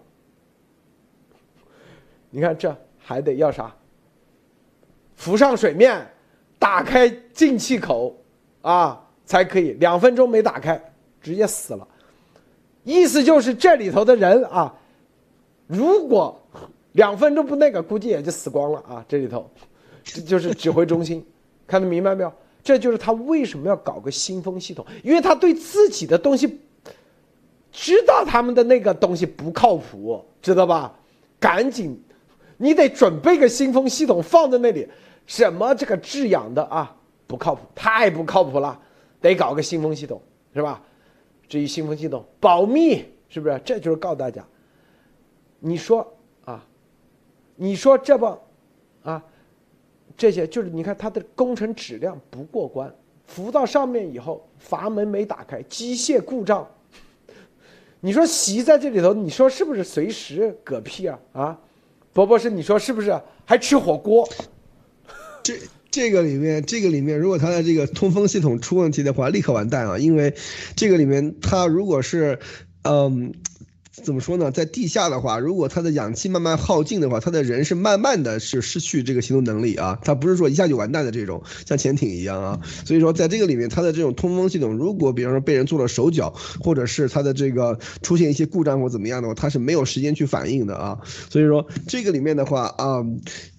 [2.29, 2.73] 你看这
[3.07, 3.73] 还得要啥？
[5.15, 6.05] 浮上水面，
[6.59, 8.13] 打开进气口，
[8.61, 9.71] 啊，才可以。
[9.79, 10.77] 两分钟没打开，
[11.21, 11.87] 直接死了。
[12.83, 14.75] 意思就是这里头的人啊，
[15.67, 16.37] 如果
[16.91, 19.05] 两分钟不那个，估计也就死光了啊。
[19.07, 19.49] 这里头，
[20.03, 21.25] 这就是指挥中心，
[21.65, 22.33] 看得明白没有？
[22.61, 26.59] 这就是他为什么要搞个新风系统，因为他对自己的东西。
[27.69, 30.93] 知道他们的那个东西不靠谱，知道吧？
[31.39, 32.01] 赶紧，
[32.57, 34.87] 你得准备个新风系统放在那里。
[35.25, 36.95] 什么这个制氧的啊，
[37.27, 38.79] 不靠谱，太不靠谱了，
[39.19, 40.21] 得搞个新风系统，
[40.53, 40.81] 是吧？
[41.49, 43.61] 至于新风系统保密，是不是？
[43.65, 44.45] 这就是告诉大家，
[45.59, 46.05] 你说
[46.45, 46.65] 啊，
[47.55, 48.37] 你说这不
[49.03, 49.21] 啊，
[50.15, 52.89] 这些就是你看它的工程质量不过关，
[53.25, 56.65] 浮到上面以后阀门没打开，机械故障。
[57.99, 61.19] 你说席在这里头，你说是不是随时嗝屁啊？
[61.33, 61.59] 啊，
[62.17, 64.27] 博博士，你说是不是还吃火锅？
[65.43, 65.53] 这
[65.91, 69.99] 这个里面，这个里面，如果它的这个通风系统出问题的话，立刻完蛋啊！
[69.99, 70.33] 因为
[70.75, 72.39] 这个里面，它如果是，
[72.81, 73.35] 嗯。
[74.03, 74.51] 怎么说呢？
[74.51, 79.97] 在地下的话，如果它的氧气慢慢耗尽的话，它的人是慢慢的是失去这个行动能力啊。
[80.03, 82.59] 它不是说一下就完蛋的这种，像潜艇一样啊。
[82.85, 90.97] 所以说，在这个里面，它的这种通风系统，如果比方说被人做了手脚，或者是它的这个出现一些故障或怎么样的话，它是没有时间去反应的啊。
[91.29, 93.03] 所以说，这个里面的话啊，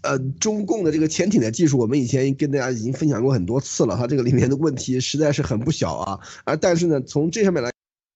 [0.03, 6.21] 呃，中共的这个潜艇的技术，我们以前跟大家已经分享过很多次了，它这个里面的问题实在是很不小啊。
[6.45, 7.71] 而，但是呢，从这上面来。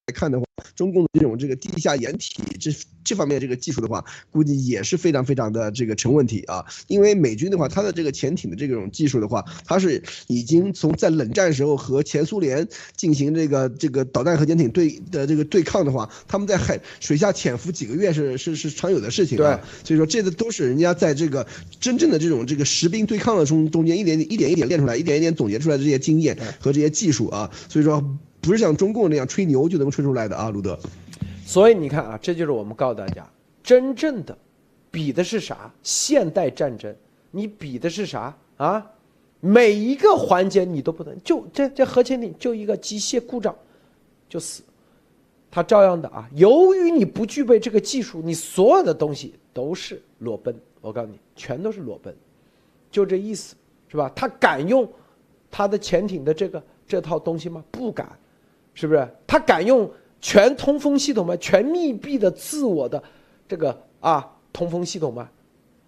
[0.08, 0.44] 来看的话，
[0.74, 2.72] 中共的这种这个地下掩体这
[3.04, 6.64] 这方面这个技术的话，估计也是非常非常的这个成问题啊。
[6.88, 19.60] 因为美军的话，它的这个潜艇的这种技术的话，它是已经从在冷战时候和前苏联进行这个这个导弹核潜艇对的这个对抗的话，他们在海水下潜伏几个月是是是常有的事情啊。
[19.84, 21.46] 所以说这个都是人家在这个
[21.78, 27.48] 真正的这种这个实兵对抗的中中间一点一点一点练出来，一点一点总结出来的这些经验和这些技术啊。
[27.68, 28.18] 所以说。
[28.42, 30.78] 不是像中共那样吹牛就能吹出来的啊，鲁德。
[31.46, 33.26] 所以你看啊，这就是我们告诉大家，
[33.62, 34.36] 真正的
[34.90, 35.72] 比的是啥？
[35.82, 36.94] 现代战争，
[37.30, 38.84] 你比的是啥啊？
[39.40, 43.54] 每一个环节你都不能，就这这核潜艇就一个机械故障
[44.28, 44.62] 就死，
[45.50, 46.28] 他照样的啊。
[46.34, 50.54] 由于你不具备这个技术，你所有的东西都是裸奔。
[50.80, 52.12] 我告诉你，全都是裸奔，
[52.90, 53.54] 就这意思，
[53.88, 54.10] 是吧？
[54.16, 54.88] 他敢用
[55.50, 57.64] 他的潜艇的这个这套东西吗？
[57.70, 58.18] 不敢，
[58.74, 59.08] 是不是？
[59.26, 61.36] 他敢用全通风系统吗？
[61.36, 63.02] 全密闭的自我的
[63.48, 65.28] 这个啊通风系统吗？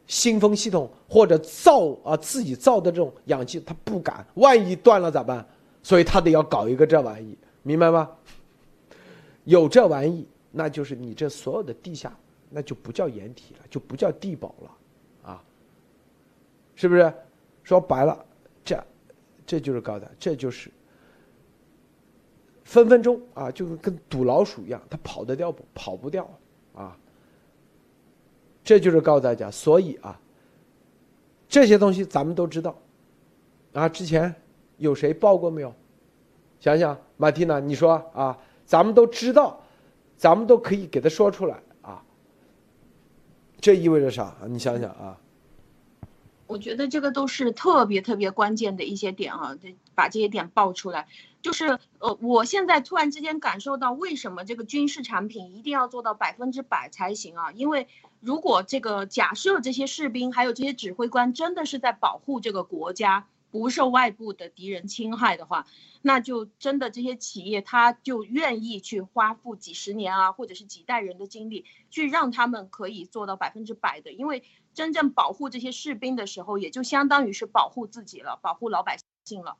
[0.07, 5.47] 新风系统或者造啊自己造的这种氧气，他不敢，万一断了咋办？
[5.83, 8.11] 所以他得要搞一个这玩意，明白吗？
[9.45, 12.15] 有这玩意，那就是你这所有的地下，
[12.51, 15.43] 那就不叫掩体了，就不叫地堡了，啊，
[16.75, 17.13] 是不是？
[17.63, 18.23] 说白了，
[18.63, 18.85] 这，
[19.47, 20.71] 这就是高的，这就是
[22.65, 25.65] 分分钟啊，就跟赌老鼠一样，他跑得掉不？
[25.75, 26.29] 跑不掉
[26.75, 26.97] 啊。
[28.65, 30.19] 这就是告诉大家，所以啊，
[31.49, 32.77] 这些东西咱们都知道，
[33.75, 34.35] 啊，之前
[34.79, 35.73] 有谁报过没有？
[36.59, 39.63] 想想马蒂娜，你说啊，咱们都知道，
[40.17, 42.03] 咱们都可以给他说出来啊。
[43.61, 44.35] 这意味着啥？
[44.49, 45.21] 你想想啊。
[46.47, 51.07] 我觉得这个都是特别特别关键的一些点啊，得把这些点爆出来。
[51.45, 57.53] 就是呃，我现在突然之间感受到，为什么这个军事产品一定要做到百分之百才行啊？
[57.53, 57.87] 因为
[58.21, 65.67] 如果这个假设这些士兵还有这些指挥官真的是在保护这个国家不受外部的敌人侵害的话，
[66.01, 74.43] 那就真的这些企业他就愿意去花付几十年啊，或者是几代人的精力去让他们可以做到百分之百的，因为
[74.73, 79.59] 真正保护这些士兵的时候，也就相当于是保护自己了，保护老百姓了。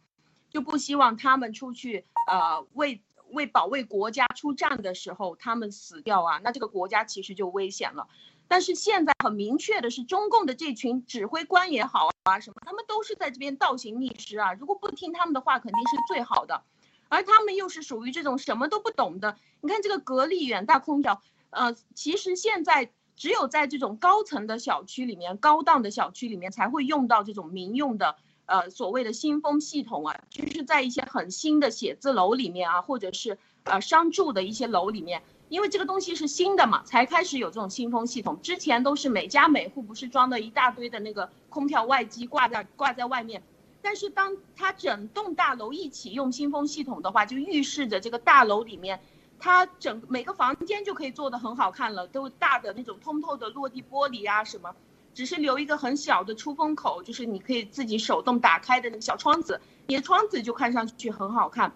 [0.55, 8.07] 就不希望他们出去，呃，为为保卫国家出战的时候，他们死掉啊，那这个国家其实就危险了。
[8.47, 14.53] 但是现在很明确的是，中共的这群指挥官也好啊，什么，他们都是在这边倒行逆施啊。
[14.53, 16.63] 如果不听他们的话，肯定是最好的。
[17.09, 19.37] 而他们又是属于这种什么都不懂的。
[19.61, 28.15] 你看这个格力远大空调，呃，其实现在只有在这种高层的小区里面、高档的小区里面才会用到这种民用的。
[28.47, 38.39] 呃，所谓的新风系统啊，就是在一些很新的写字楼里面啊，或者是呃商住的一些楼里面，因为这个东西是新的嘛，才开始有这种新风系统。
[38.43, 43.43] 之前都是每家每户不是装的一大堆的那个空调外机挂在挂在外面，
[43.81, 49.01] 但是当它整栋大楼一起用新风系统的话，就预示着这个大楼里面，
[49.39, 54.75] 它整每个房间就可以做的很好看了，都大的那种通透的落地玻璃啊什么。
[55.15, 61.73] 只是留一个很小的出风口，就是你可以自己手动打开的那个小窗子，你的窗子就看上去很好看。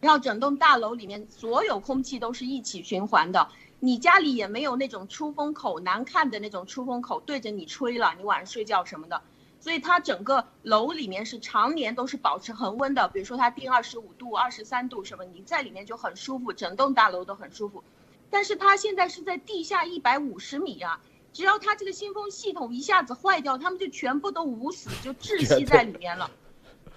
[0.00, 3.48] 然后整栋大楼里面所有空气都是一起循环的，
[3.80, 9.22] 你家里也没有那种出风口难看的那种出风口对着你吹了，你晚上睡觉什么的。
[9.60, 17.82] 所以它整个楼里面是常年都是保持恒温的，比如说它定二十五度、二十三度什么，你在里面就很舒服，整栋大楼都很舒服。
[18.30, 21.00] 但是它现在是在地下一百五十米啊。
[21.32, 26.30] 只要他这个新风系统一下子坏掉，他们就全部都捂死，就窒 息在里面了，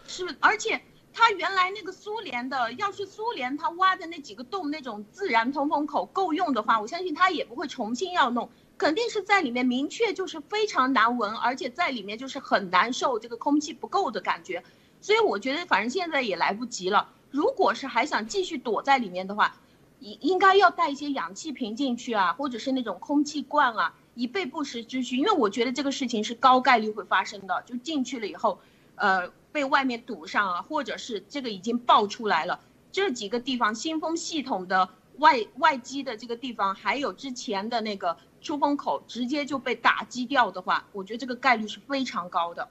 [0.08, 0.36] 是？
[0.40, 0.82] 而且
[1.14, 14.64] 他原来那个苏联的，要是苏联他挖的那几个洞那种自然通风口够用的话，我相信他也不会重新要弄，肯定是在里面明确就是非常难闻，而且在里面就是很难受，这个空气不够的感觉。
[15.02, 19.58] 所以我觉得反正现在也来不及了，如果是还想继续躲在里面的话，
[20.00, 23.94] 应应该要带一些氧气瓶进去啊，或者是那种空气罐啊。
[24.14, 27.64] 以备不时之需，因为我觉得这个事情是高概率会发生的。
[27.66, 28.60] 就进去了以后，
[28.96, 32.60] 呃，被外面堵上啊，或者是这个已经爆出来了，
[32.92, 34.90] 这几个地方新风系统的
[35.20, 42.68] 外外机的这个地方，还有之前的那个出风口直接就被打击掉的话，我觉得这个概率是非常高的。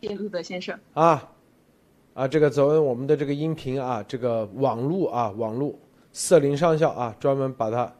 [0.00, 1.28] 谢路德先生啊，
[2.14, 5.74] 啊，这个泽恩我们的这个音频啊，这个网络啊，网络
[6.12, 7.92] 色林上校啊，专门把它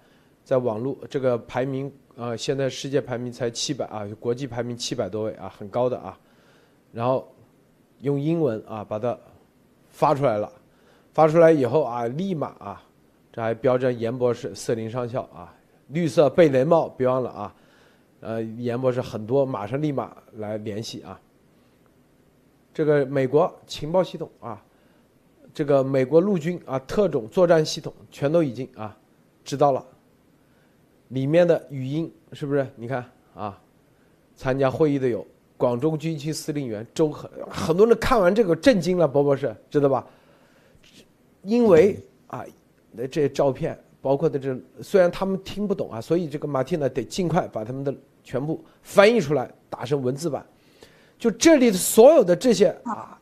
[0.44, 1.92] 在网络这个排名。
[2.16, 6.18] 啊，现在世界排名才七百啊，国际排名七百多位啊，很高的啊。
[6.92, 7.30] 然后
[8.00, 9.16] 用英文啊把它
[9.90, 10.50] 发出来了，
[11.12, 12.82] 发出来以后啊，立马啊，
[13.30, 15.54] 这还标着严博士、瑟林上校啊，
[15.88, 17.54] 绿色贝雷帽，别忘了啊。
[18.20, 21.20] 呃，严博士很多，马上立马来联系啊。
[22.72, 24.64] 这个美国情报系统啊，
[25.52, 28.96] 这个美国陆军啊特种作战系统全都已经啊
[29.44, 29.84] 知道了。
[31.08, 32.66] 里面的语音是不是？
[32.76, 33.04] 你看
[33.34, 33.58] 啊，
[34.34, 35.26] 参加会议的有
[35.56, 40.06] 广州军区司令员周很，很多人看完这个震惊了，博博士知道吧？
[41.42, 42.44] 因为啊，
[42.90, 47.94] 那这些照片包括的这，虽然他们听不懂啊，所以这个马蒂呢得尽快把他们的
[48.24, 50.44] 全部翻译出来，打成文字版。
[51.18, 53.18] 就这里的所有的这些啊，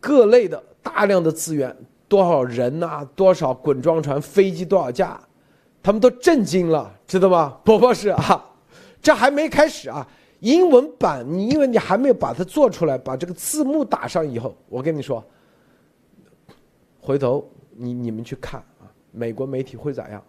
[0.00, 1.74] 各类的大量的资源，
[2.08, 5.20] 多少人呐，多少滚装船、飞机多少架。
[5.84, 7.58] 他们都震惊了，知道吗？
[7.62, 8.42] 波波是啊，
[9.02, 10.08] 这还没开始啊，
[10.40, 15.22] 英文版你因为你还没有把它做出来，把这个字幕打上以后，我跟你说，
[17.02, 17.46] 回头
[17.76, 20.24] 你你们去看啊，美国媒体会咋样？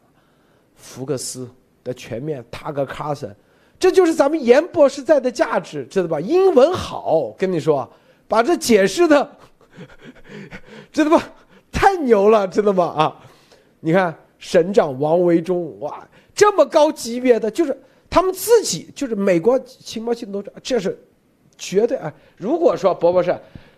[0.75, 1.49] 福克斯
[1.85, 3.33] 的全面，塔格卡森，
[3.79, 6.19] 这就是咱们严博士在的价值，知道吧？
[6.19, 7.89] 英文好，跟你说，
[8.27, 9.37] 把这解释的，
[10.91, 11.23] 知道吧？
[11.71, 12.83] 太牛了，知道吗？
[12.87, 13.15] 啊，
[13.79, 14.13] 你看。
[14.43, 17.77] 省长王维忠，哇，这么高级别的，就是
[18.09, 20.97] 他们自己，就是美国情报系统都这是
[21.57, 22.13] 绝对啊！
[22.37, 23.35] 如果说博博士，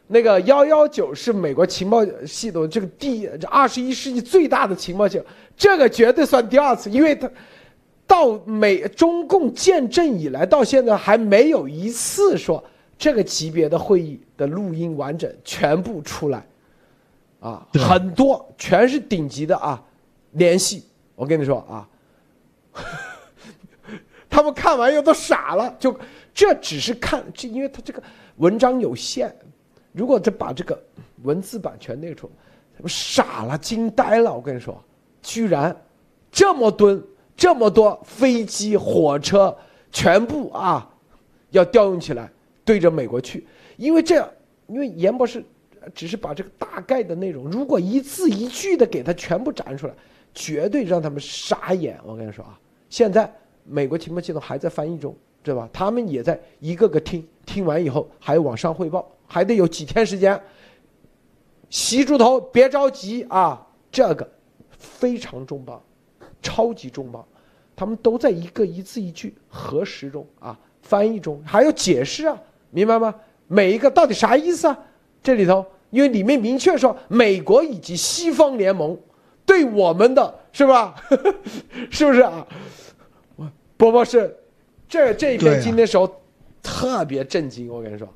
[0.08, 5.26] 那个幺幺九是美国情报系统这个第二十一世纪最大的情报系统，
[5.58, 7.30] 这个绝对算第二次，因为他
[8.08, 12.64] 到美中共建政以来到现在还没有一次说
[12.98, 16.46] 这个级别的会议的录音完整全部出来，
[17.40, 19.84] 啊，很多全是顶级的啊。
[20.34, 20.84] 联系，
[21.16, 21.88] 我跟你说啊，
[24.30, 25.98] 他们看完以后都傻了，就
[26.34, 28.04] 这只是看，这因为他这个
[28.38, 29.34] 文章有限，
[29.94, 30.78] 如果这把这个
[31.24, 32.30] 文字版全列出，
[32.76, 34.34] 他们傻了，惊呆了。
[34.34, 34.84] 我跟你说，
[35.22, 35.76] 居然
[36.32, 37.02] 这么吨，
[37.38, 39.56] 这么多飞机、火车，
[39.92, 40.90] 全部啊
[41.52, 42.30] 要调用起来
[42.66, 43.48] 对着美国去，
[43.78, 44.30] 因为这样，
[44.68, 45.42] 因为严博士
[45.94, 49.94] 只是把这个大概的内容，如果一字一句的给他全部展出来。
[50.38, 51.98] 绝对让他们傻眼！
[52.04, 52.60] 我跟你说啊，
[52.96, 53.30] 现在
[53.66, 55.68] 美国情报系统还在翻译中，对吧？
[55.74, 60.42] 他们也在一个个听，听完以后还往上汇报，还得有几天时间。
[61.70, 64.26] 习猪头，别着急啊，这个
[64.70, 65.84] 非常重磅，
[66.42, 67.22] 超级重磅，
[67.76, 73.14] 他们都在一个一字一句核实中啊，翻译中还要解释啊，明白吗？
[73.50, 74.80] 每一个到底啥意思啊？
[75.22, 78.98] 这里头因为里面明确说美国以及西方联盟。
[79.46, 80.96] 对我们的是吧？
[81.92, 82.48] 是不是啊？
[83.78, 84.36] 波波是，
[84.88, 86.22] 这这一篇今天时候
[86.64, 88.08] 特别震惊，我跟你说。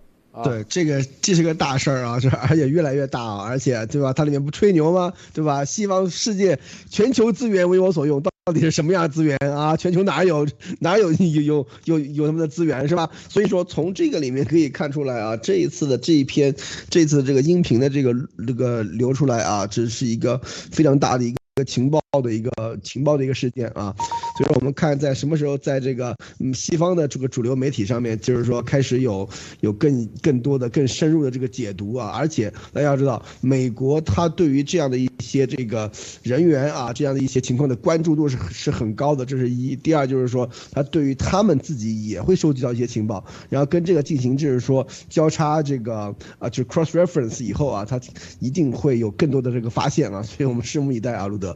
[0.44, 4.14] 对，这个这是个大事儿啊，是而且 越来越大啊，而且对吧？
[4.14, 5.12] 它里面不吹牛吗？
[5.34, 5.66] 对吧？
[5.66, 6.58] 西方世界
[6.90, 9.76] 全球资源为我所用，到底是什么样的资源啊？
[9.76, 10.48] 全球哪有
[10.80, 13.10] 哪有有有有有他们的资源是吧？
[13.28, 16.56] 所以说从这个里面可以看出来啊，这一次的这一篇，
[16.90, 18.14] 这次这个音频的这个
[18.48, 21.40] 这个流出来啊，这是一个非常大的一个。
[21.68, 23.94] 情报报的一个情报的一个事件啊，
[24.38, 29.30] 所以说我们看在什么时候，在这个嗯西方的这个主流媒体上面，就是说开始有
[29.60, 35.92] 有更更多的更深入的这个解读啊，而且大家要知道，美国它对于这样的一些这个
[36.24, 39.76] 人员啊，这样的一些情况的关注度是是很高的，这是一。
[39.76, 48.02] 第二就是说，它对于他们自己也会收集到一些情报，然后跟这个进行就是说交叉这个啊，就 cross reference 以后啊，它
[48.40, 51.56] 一定会有更多的这个发现啊，所以我们拭目以待啊，路德。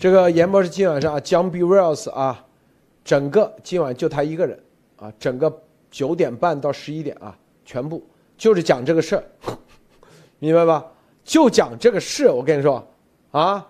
[0.00, 1.62] 这个严博士今晚上啊，John B.
[1.62, 2.44] Wells 啊，
[3.04, 4.60] 整个今晚就他一个人
[4.96, 8.04] 啊，整个九点半到十一点啊，全部
[8.36, 9.24] 就是讲这个事儿，
[10.38, 10.84] 明白吧？
[11.22, 12.86] 就讲这个事，我跟你说
[13.30, 13.66] 啊，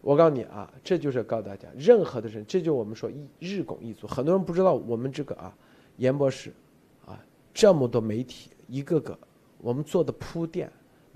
[0.00, 4.06] 我告诉你啊，这就是告诉大家，任何的人，这就我们说一日拱一卒。
[4.06, 5.54] 很多人不知道我们这个啊，
[5.98, 6.52] 严博士
[7.04, 7.16] 啊，
[7.54, 9.16] 这么多媒体，一个个
[9.58, 10.68] 我们做的铺垫。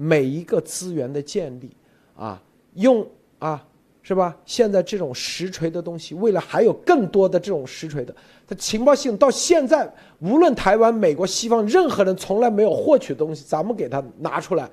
[0.02, 1.70] 每一个资源的建立，
[2.16, 2.42] 啊，
[2.72, 3.06] 用
[3.38, 3.62] 啊，
[4.00, 4.34] 是吧？
[4.46, 14.70] 现在这种实锤的东西，未来还有更多的这种实锤的，它情报系统到现在，无论台湾、美国、西方任何人从来没有获取的东西，咱们给他拿出来，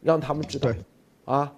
[0.00, 0.68] 让他们知道，
[1.24, 1.54] 啊，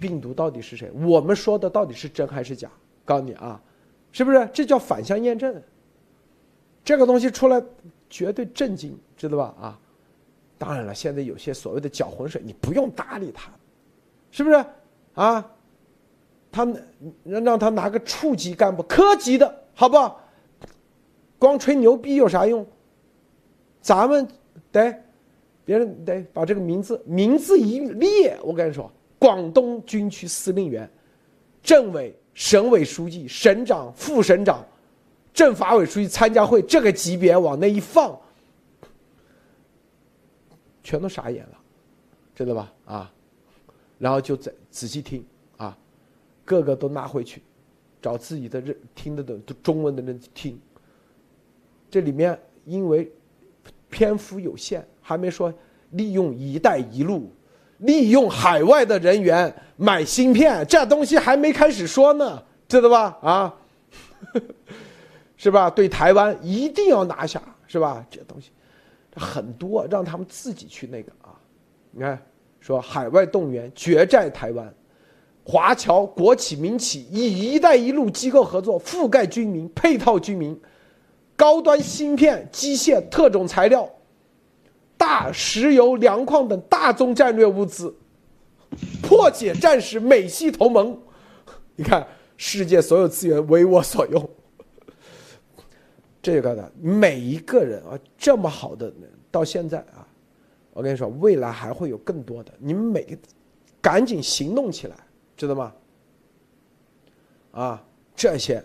[0.00, 0.90] 病毒到底是谁？
[0.92, 2.70] 我们说的到底是真还是假？
[3.04, 3.60] 告诉你啊，
[4.12, 4.48] 是不是？
[4.50, 5.62] 这叫反向验证。
[6.82, 7.62] 这个东西出来，
[8.08, 9.54] 绝对震惊，知道吧？
[9.60, 9.78] 啊。
[10.62, 13.50] 当然了，现在有些所谓的搅浑水，你不用搭理他，
[14.30, 14.64] 是不是？
[15.14, 15.44] 啊，
[16.52, 16.64] 他
[17.24, 20.20] 让让他拿个处级干部、科级的好不好？
[21.36, 22.64] 光吹牛逼有啥用？
[23.80, 24.24] 咱们
[24.70, 24.94] 得
[25.64, 28.88] 别人得把这个名字名字一列，我跟你说，
[29.18, 30.88] 广东军区司令员、
[31.60, 34.64] 政委、省委书记、省长、副省长、
[35.34, 38.16] 政法委书记参加会，这个级别往那一放。
[40.92, 41.58] 全都傻眼了，
[42.34, 42.70] 知道吧？
[42.84, 43.10] 啊，
[43.98, 45.24] 然后就在仔细听
[45.56, 45.74] 啊，
[46.44, 47.40] 个个都拿回去，
[48.02, 50.60] 找自己的人听得懂中文的人听。
[51.90, 53.10] 这里面因为
[53.88, 55.50] 篇幅有限，还没说
[55.92, 57.32] 利用“一带一路”，
[57.80, 63.18] 利用海外的人员买芯片，这东西还没开始说呢，知道吧？
[63.22, 63.54] 啊，
[65.38, 65.70] 是吧？
[65.70, 68.06] 对台湾一定要拿下，是吧？
[68.10, 68.50] 这东西。
[69.16, 71.34] 很多让他们自己去那个啊，
[71.90, 72.20] 你看，
[72.60, 74.72] 说海外动员决战台湾，
[75.44, 80.58] 华侨、国企、民企以“一带一路”机构合作，覆盖军民、配套军民、
[81.36, 83.88] 高端芯片、机械、特种材料、
[84.96, 87.94] 大石油、粮矿等大宗战略物资，
[89.02, 90.98] 破解战时美系同盟。
[91.76, 92.06] 你看，
[92.36, 94.30] 世界所有资源为我所用。
[96.22, 98.92] 这个的每一个人啊，这么好的，
[99.30, 100.06] 到现在啊，
[100.72, 102.52] 我跟你说，未来还会有更多的。
[102.58, 103.18] 你们每个
[103.80, 104.96] 赶紧行动起来，
[105.36, 105.74] 知道吗？
[107.50, 108.64] 啊，这些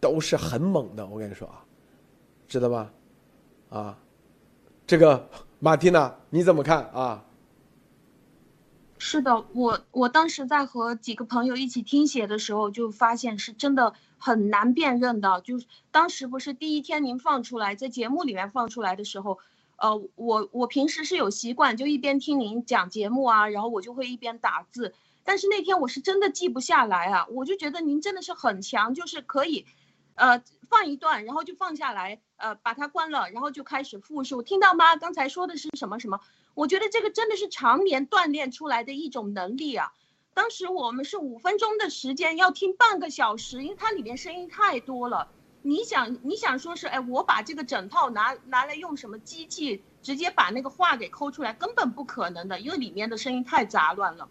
[0.00, 1.64] 都是很猛的，我跟你说啊，
[2.46, 2.90] 知道吗？
[3.70, 3.98] 啊，
[4.86, 5.28] 这个
[5.58, 7.24] 马蒂娜你怎么看啊？
[8.96, 13.92] 是的，我我当时在和几个朋友一起听写的时候，就发现是真的
[14.24, 15.42] 很难辨认的。
[15.42, 19.38] 就是当时不是第一天您放出来，在节目里面放出来的时候，
[19.76, 24.94] 呃，我我平时是有习惯，就一边听您讲节目啊，然后我就会一边打字。
[25.24, 29.66] 但是那天我是真的记不下来啊，我就觉得您真的是很强，就是可以，
[30.14, 34.96] 呃，放一段，然后就放下来，呃，把它关了，然后就开始复述，听到吗？
[34.96, 36.20] 刚才说的是什么什么？
[36.54, 39.92] 我觉得这个真的是常年锻炼出来的一种能力啊！
[40.34, 45.28] 当时我们是五分钟的时间要听半个小时，因为它里面声音太多了。
[45.62, 54.28] 你想，你想说是，哎，我把这个整套拿拿来用什么机器直接把那个话给抠出来，根本不可能的，因为里面的声音太杂乱了。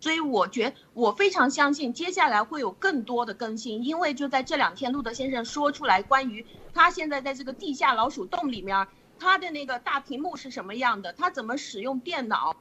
[0.00, 8.86] 所以我觉我非常相信接下来会有更多的更新，因为就在这两天，路德先生说出来关于他现在在这个地下老鼠洞里面。
[9.16, 11.12] 他的那个大屏幕是什么样的？
[11.12, 12.56] 他怎么使用电脑？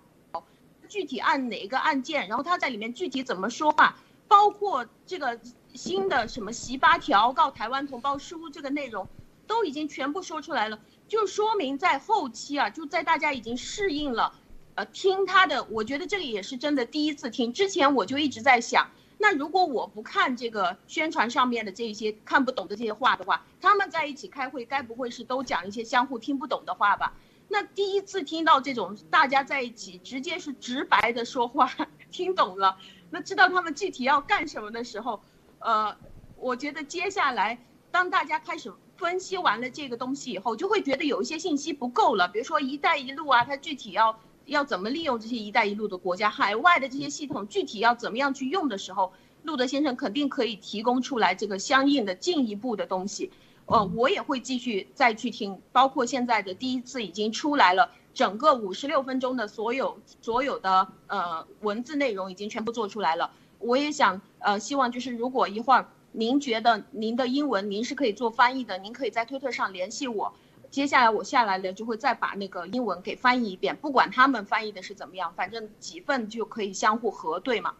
[0.94, 2.28] 具体按哪个按键？
[2.28, 3.98] 然后他在里面具体怎么说话？
[4.28, 5.40] 包括这个
[5.74, 9.08] 新的什么“习八条”告台湾同胞书这个内容，
[9.48, 10.80] 都已经全部说出来了。
[11.08, 14.36] 就说明在后期啊，就在大家已经适应了，
[14.76, 17.52] 呃，听他的，我觉得这个也是真的第一次听。
[17.52, 18.88] 之前我就一直在想。
[19.18, 27.14] 那如果我不看这个宣传上面的这些看不懂的这些话的话，他们在一起开会，该不会是都讲一些相互听不懂的话吧？
[27.48, 31.72] 那第一次听到这种大家在一起直接是直白的说话，
[32.12, 32.78] 听懂了，
[33.10, 35.22] 那知道他们具体要干什么的时候，
[35.60, 35.96] 呃，
[36.38, 37.58] 我觉得接下来
[37.92, 44.20] 当大家开始分析完了这个东西以后，就会觉得有一些信息不够了，比如说“一带一路”啊，它具体要。
[44.46, 49.14] 要怎么利用这些“一带一路”的国家海外的这些系统，具体要怎么样去用的时候，
[49.44, 53.32] 路德先生肯定可以提供出来这个相应的进一步的东西。
[53.74, 63.32] 呃，我也会继续再去听，包括现在的第一次已经出来了，整个五十六分钟的所有所有的呃文字内容已经全部做出来了。
[63.58, 70.32] 我也想呃，希望就是如果一会儿您觉得您的英文您是可以做翻译的，您可以在推特上联系我。
[70.70, 77.74] 接下来我下来了，就会再把那个英文给翻译一遍，不管他们翻译的是怎么样，反正几份就可以相互核对嘛。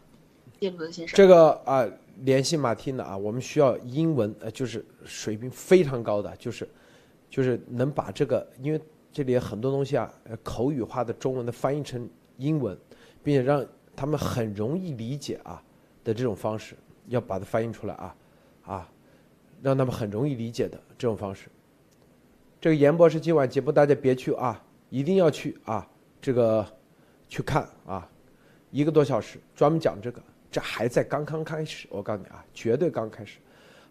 [0.60, 1.86] 叶鲁德先生，这个啊，
[2.22, 6.68] 联系马汀的啊，我们需要英文，呃，就是水平非常高的，就是，
[7.30, 10.12] 就是能把这个，因为这里很多东西啊，
[10.44, 12.78] 口语化的中文的翻译成英文，
[13.24, 15.62] 并且让他们很容易理解啊
[16.04, 16.76] 的这种方式，
[17.08, 18.16] 要把它翻译出来啊，
[18.64, 18.92] 啊，
[19.62, 21.48] 让他们很容易理解的这种方式。
[22.62, 25.86] 这个严博士今晚节目大家别去啊，一定要去啊！
[26.22, 26.66] 这个
[27.28, 28.10] 去看啊，
[28.72, 30.24] 一个多小时专门讲这个，
[30.54, 31.88] 这还在刚刚开始。
[31.90, 33.40] 我告诉你啊，绝对刚开始。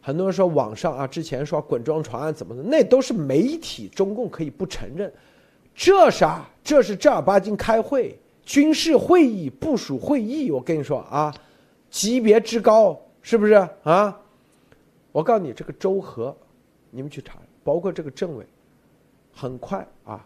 [0.01, 5.13] 很多人说网上啊，之前说滚装船啊怎么的，那都是媒体，中共可以不承认。
[5.75, 6.49] 这啥？
[6.63, 10.53] 这是正儿八经开会，军事会议、部署会议。
[10.53, 11.35] 我跟你说啊，
[11.91, 14.17] 级别之高，是不是啊？
[15.11, 16.37] 我告诉你，这个周和，
[16.91, 18.47] 你们去查，包括这个政委。
[19.35, 20.23] 很快啊，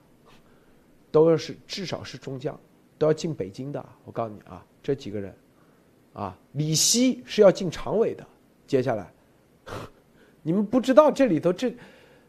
[1.12, 2.58] 都是至少是中将，
[2.98, 3.84] 都要进北京的。
[4.04, 5.32] 我告诉你啊，这几个人，
[6.16, 8.26] 啊，李希是要进常委的。
[8.66, 9.12] 接下来，
[10.42, 11.74] 你们不知道这里头这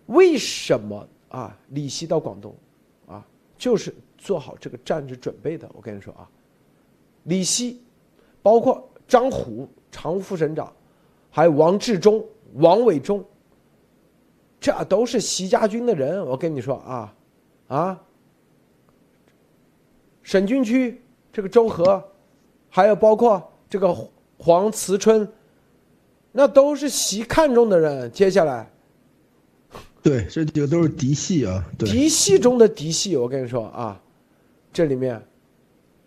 [0.08, 1.58] 为什么啊？
[1.70, 2.54] 李希到广东，
[3.08, 3.26] 啊，
[3.58, 5.70] 就是做好这个战略准备的。
[5.74, 6.30] 我跟你说啊，
[7.24, 7.82] 李希，
[8.42, 10.72] 包括张虎常务副省长，
[11.32, 12.24] 还有王志忠、
[12.56, 13.24] 王伟忠。
[14.60, 17.16] 这都是习家军的人，我跟你说啊，
[17.68, 18.02] 啊，
[20.24, 22.04] 省军区这个周和，
[22.70, 23.96] 还有包括这个
[24.38, 25.28] 黄慈春，
[26.32, 28.12] 那都是习看中的人。
[28.12, 28.70] 接下来，
[30.02, 33.18] 对，这几个都是嫡系啊，嫡系中的嫡系。
[33.18, 34.02] 我跟你说啊，
[34.72, 35.22] 这里面，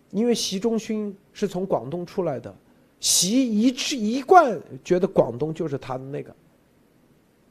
[0.09, 2.53] 因为习仲勋是从广东出来的，
[2.99, 6.35] 习一直一贯觉得广东就是他的那个。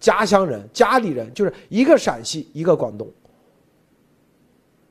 [0.00, 3.06] 家乡人、家里人，就是一个陕西，一个广东，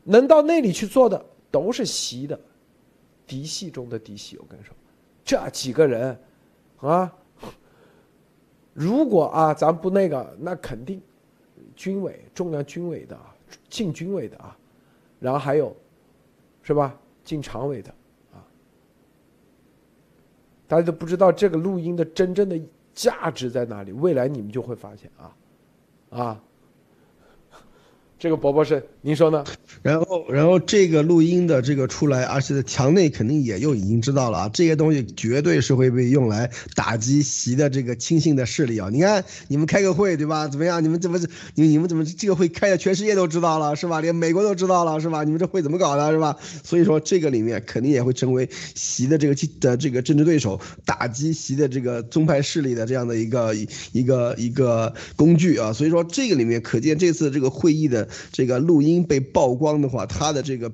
[0.03, 2.39] 能到那里去做的都是习的
[3.25, 4.37] 嫡系中的嫡系。
[4.37, 4.71] 我跟你说，
[5.29, 6.19] 这几个人，
[6.77, 7.13] 啊，
[8.73, 10.99] 如果啊咱不那个，那肯定
[11.75, 13.15] 军委中央军委的
[13.69, 14.57] 进军委的啊，
[15.19, 15.75] 然后还有，
[16.63, 16.97] 是吧？
[17.23, 17.93] 进常委的
[18.33, 18.41] 啊，
[20.67, 22.59] 大家都不知道这个录音的真正的
[22.95, 23.91] 价值在哪里。
[23.91, 25.35] 未来你们就会发现啊，
[26.09, 26.43] 啊。
[28.19, 29.45] 这个伯伯是您说呢？
[29.81, 38.89] 然后，然后这个录音的这个出来，而且在墙内肯定也又已经知道了啊，这些东西绝对是会被用来打击习的这个亲信的势力啊！
[38.91, 40.49] 你看你们开个会对吧？
[40.49, 40.83] 怎么样？
[40.83, 41.17] 你们怎么
[41.55, 44.01] 你你们怎么这个会开的全世界都知道了是吧？
[44.01, 45.23] 连美国都知道了是吧？
[45.23, 46.35] 你们这会怎么搞的是吧？
[46.61, 53.55] 所以说这个里面肯定也会成为习的这个的这个政治对手打击习的这个宗派势力的这样的一个
[53.93, 55.71] 一个一个工具啊！
[55.71, 58.08] 所以说这个里面可见这次这个会议的。
[58.31, 60.71] 这个录音被曝光的话，它的这个，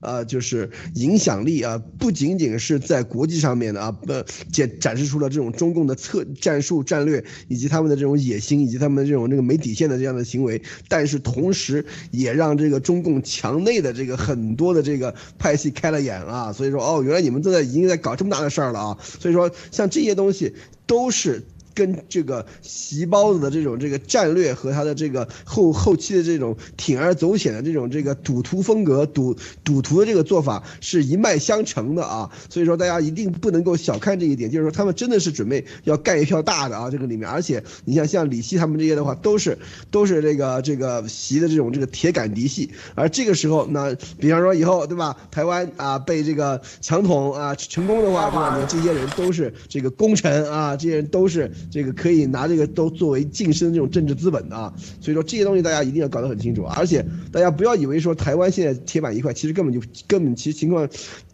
[0.00, 4.12] 呃，就是影响力啊，不仅仅是在国际上面的啊，不
[4.52, 20.54] 展展示出了这种中共的策战术战略，以及他们的这种野心，以及他们的这种那个没底线的这样的行为，但是同时也让这个中共墙内的这个很多的这个派系开了眼啊，所以说哦，原来你们都在已经在搞这么大的事儿了啊，所以说像这些东西
[20.86, 21.42] 都是。
[21.74, 39.58] 跟这个习包子的这种这个战略和他的这个后后期的这种铤而走险的这种这个赌徒风格、赌赌徒的这个做法是一脉相承的啊，所以说大家一定不能够小看这一点，就是说他们真的是准备要干一票大的啊，这个里面，而且你像像李希他们这些的话，都是
[39.90, 48.58] 都是这个这个习的这种这个铁杆嫡系，而这个时候那比方说以后对吧，台湾啊被这个强统啊成功的话，对吧？
[48.60, 51.50] 你这些人都是这个功臣啊，这些人都是。
[51.70, 60.88] 这个可以拿这个都作为晋升这种政治资本的啊，所以说这些东西大家一定要搞得很清楚，而且大家不要以为说台湾现在铁板一块，其实根本就根本其实情况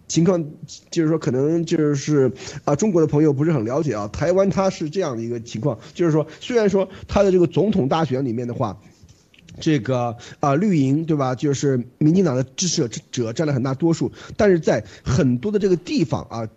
[0.07, 0.45] 情况
[0.91, 2.33] 就是说可能就是
[2.65, 8.81] 啊中国的朋友不是很了解啊，台湾它是这样的一个情况，就是说虽然说它的这个总统大选里面的话，
[9.61, 16.49] 这个啊绿营对吧，就是民进党的支持者占了很大多数，但是在很多的这个地方啊。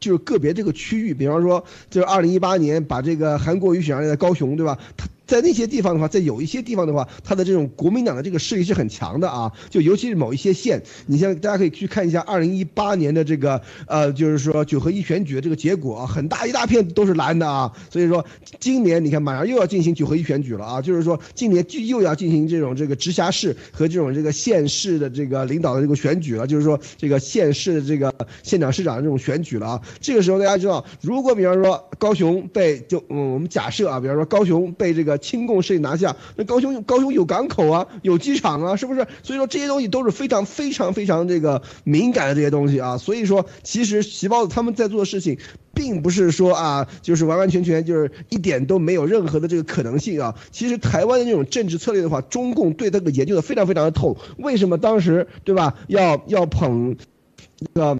[0.00, 4.76] 就是个别这个区域，比方说，就是二零一八年把这个韩国瑜选上来的高雄，对吧？
[4.96, 5.06] 他。
[5.30, 9.52] 在那些地方的话，在有一些地方的话，他的这种国民党的这个势力是很强的啊。
[9.68, 17.72] 就尤其是某一些县，你像大家可以去看一下二零一八年的这个呃，就是说九合一选举的这个结果啊，很大一大片都是蓝的啊。
[17.90, 18.24] 所以说
[18.58, 28.12] 今年你看马上又要进行九合一选举了啊，就是说今年就又要进行这种这个直辖市和这种这个县市的这个领导的这个选举了，就是说这个县市的这个
[28.42, 29.82] 县长市长的这种选举了啊。
[30.00, 35.19] 这个时候大家知道，如果比方说高雄被就嗯我们假设啊，比方说高雄被这个。
[35.20, 39.06] 亲共势力拿下，那高雄高雄有港口啊，有机场啊，是不是？
[39.22, 42.98] 所以说这些东西都是非常非常非常这个敏感的这些东西啊。
[42.98, 45.38] 所以说，其实习包子他们在做的事情，
[45.74, 50.34] 并不是说啊，就是完完全全就是一点都没有任何的这个可能性啊。
[50.50, 54.16] 其实台湾的那种政治策略的话，中共对这个研究的非常非常的透。
[54.38, 55.74] 为什么当时对吧？
[55.88, 56.96] 要要捧
[57.58, 57.98] 这个。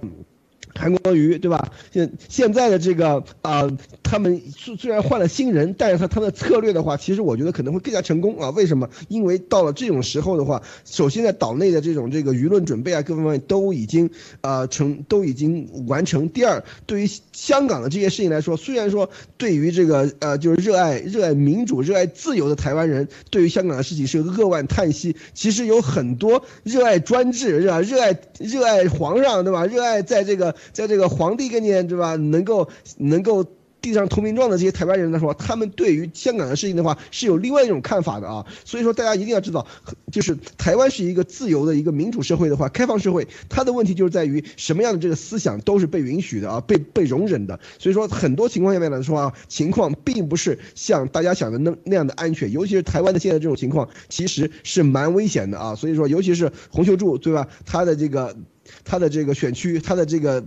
[0.73, 1.71] 韩国瑜对吧？
[1.91, 3.69] 现现在的这个啊，
[4.03, 8.49] 他们虽虽然换了新人，但是他他的策略的话，其实我觉得可能会更加成功啊。
[8.51, 8.89] 为什么？
[9.07, 14.09] 因为到了这种时候的话，首先在岛内的这种这个舆论准备啊，各方面都已经
[14.41, 16.29] 啊成都已经完成。
[16.29, 25.15] 第二，对于香港的这些事情来说，虽然说对于这个呃就是热爱热爱民主、热爱自由的台湾人，对于香港的事情是扼腕叹息。
[25.33, 29.65] 其实有很多热爱专制、热爱热爱热爱皇上，对吧？
[29.65, 30.55] 热爱在这个。
[30.73, 32.15] 在这个皇帝跟前，对吧？
[32.15, 33.45] 能够能够
[33.81, 38.45] 递上投名状的这些台湾人来说，他们对于香港的事情的话是有另外一种看法的啊。
[38.63, 39.65] 所以说，大家一定要知道，
[40.11, 47.59] 就是台湾是一个自由的一个民主社会的话，开放社会，它的问题就是在于什么样的这个思想都是被允许的啊，被被容忍的。
[47.79, 55.73] 所以说，很多情况下面来说啊，情况并不是像大家想的那那样的安全，尤其是台湾的现在这种情况，其实是蛮危险的啊。
[55.73, 57.47] 所以说，尤其是洪秀柱，对吧？
[57.65, 58.37] 他的这个。
[58.83, 60.43] 他的这个选区，他的这个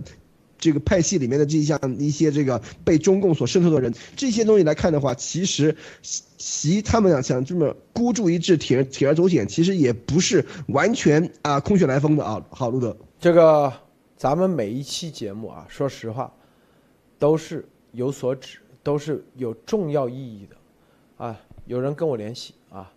[0.57, 12.43] 这个派系里面的这一项一些这个被中共所渗透的人，这些东西来看的话，其实习他们想这么孤注一掷、铤铤而走险，其实也不是完全啊空穴来风的啊。
[12.49, 13.71] 好，路德，这个
[14.17, 16.33] 咱们每一期节目啊，说实话
[17.19, 21.39] 都是有所指，都是有重要意义的啊。
[21.65, 22.91] 有人跟我联系啊，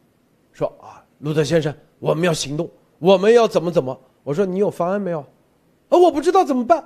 [0.53, 3.99] 说啊，路德先生，我们要行动，我们要怎么怎么。
[4.29, 5.21] 我说你有方案没有？
[5.89, 6.85] 啊，我不知道怎么办。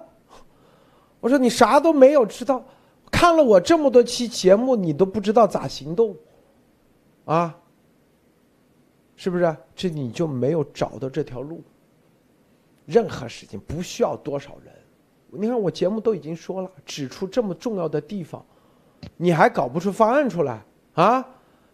[1.19, 2.65] 我说你啥都没有知道，
[3.11, 6.15] 看了我这么多期节目，你都不知道咋行动，
[7.25, 7.53] 啊？
[9.17, 9.57] 是不是？
[9.75, 11.61] 这你就没有找到这条路。
[12.87, 14.73] 任何事情不需要多少人，
[15.33, 18.41] 你看我节目都已经说了，指出这么重要的地方，
[19.17, 20.63] 你还搞不出方案出来
[20.95, 21.29] 啊？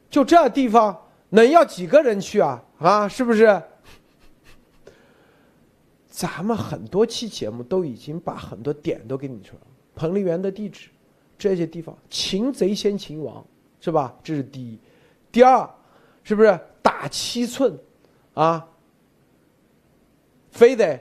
[0.09, 2.65] 就这地方能要几个人去啊？
[2.79, 3.63] 啊，是不是？
[6.19, 10.89] 咱们很多期节目都已经把很多点都给你说了，彭丽媛的地址，
[11.39, 13.47] 这些地方，擒贼先擒王，
[13.81, 14.19] 是吧？
[14.21, 14.77] 这是第一。
[15.31, 15.71] 第二，
[16.25, 17.79] 是不是打七寸，
[18.35, 18.69] 啊？
[20.51, 21.01] 非得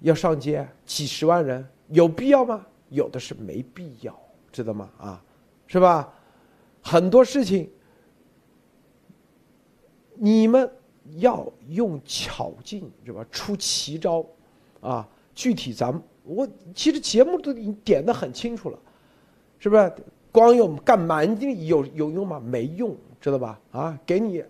[0.00, 2.64] 要上街几十万人，有必要吗？
[2.88, 4.18] 有的是没必要，
[4.50, 4.90] 知道吗？
[4.96, 5.22] 啊，
[5.66, 6.10] 是吧？
[6.80, 7.70] 很多事情，
[10.14, 10.70] 你们。
[11.18, 13.24] 要用巧劲是吧？
[13.30, 14.24] 出奇招，
[14.80, 15.08] 啊！
[15.34, 18.78] 具体咱们我其实节目都已经点的很清楚了，
[19.58, 19.92] 是不是？
[20.32, 22.38] 光用干蛮劲有有用吗？
[22.38, 23.58] 没用，知道吧？
[23.70, 24.44] 啊，给你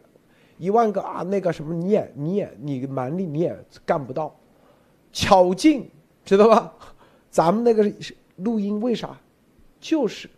[0.58, 4.34] 一万个啊，那个什么你也你也你蛮力你也干不到，
[5.12, 5.88] 巧劲
[6.24, 6.72] 知道吧？
[7.30, 7.92] 咱们那个
[8.36, 9.16] 录音为啥？
[9.78, 10.28] 就是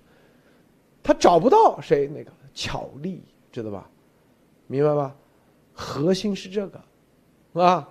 [1.03, 3.89] 他找不到谁那个巧力，知道吧？
[4.67, 5.17] 明白吧？
[5.81, 7.89] 核心是这个，啊，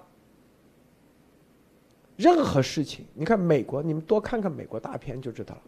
[2.18, 5.62] 任何事情，你看美国，你们多看看美国大片就知道了。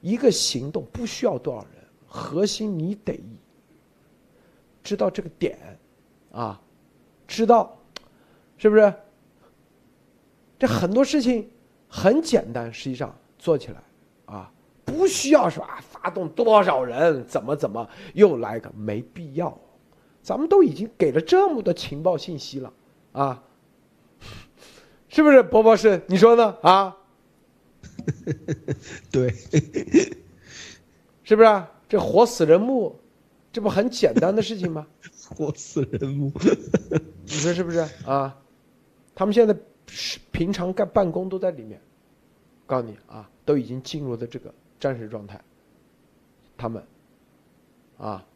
[0.00, 3.20] 一个行动不需要多少人，核心你得
[4.84, 5.58] 知道这个点，
[6.30, 6.60] 啊，
[7.26, 7.76] 知道，
[8.56, 8.94] 是不是？
[10.56, 11.50] 这很多事情
[11.88, 13.82] 很简单，实际上做起来
[14.26, 14.52] 啊，
[14.84, 19.58] 不需要说啊，发动多少人，怎么怎么又来个，没必要。
[20.26, 22.72] 咱们都已经给了这么多情报信息了，
[23.12, 23.44] 啊，
[25.08, 26.02] 是不是，博博士？
[26.08, 26.56] 你说呢？
[26.62, 26.96] 啊，
[29.12, 29.30] 对，
[31.22, 31.64] 是不是？
[31.88, 32.98] 这活死人墓，
[33.52, 34.84] 这不很简单的事情吗？
[35.30, 36.32] 活死人墓，
[37.22, 38.36] 你说是不是啊？
[39.14, 41.80] 他们现在是平常干办公都在里面，
[42.66, 45.40] 告诉你啊，都已经进入的这个战时状态，
[46.58, 46.84] 他们，
[47.96, 48.26] 啊。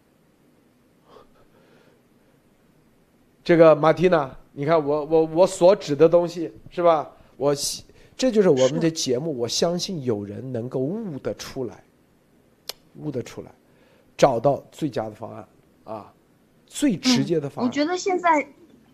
[3.51, 7.10] 这个马蒂娜，你看我我我所指的东西是吧？
[7.36, 7.52] 我
[8.16, 11.82] 这就是我们的节目，我相信有人能够悟得出来，
[13.01, 13.51] 悟得出来，
[14.16, 15.48] 找到最佳的方案
[15.82, 16.14] 啊，
[16.64, 17.68] 最直接的方案。
[17.68, 18.47] 我觉得现在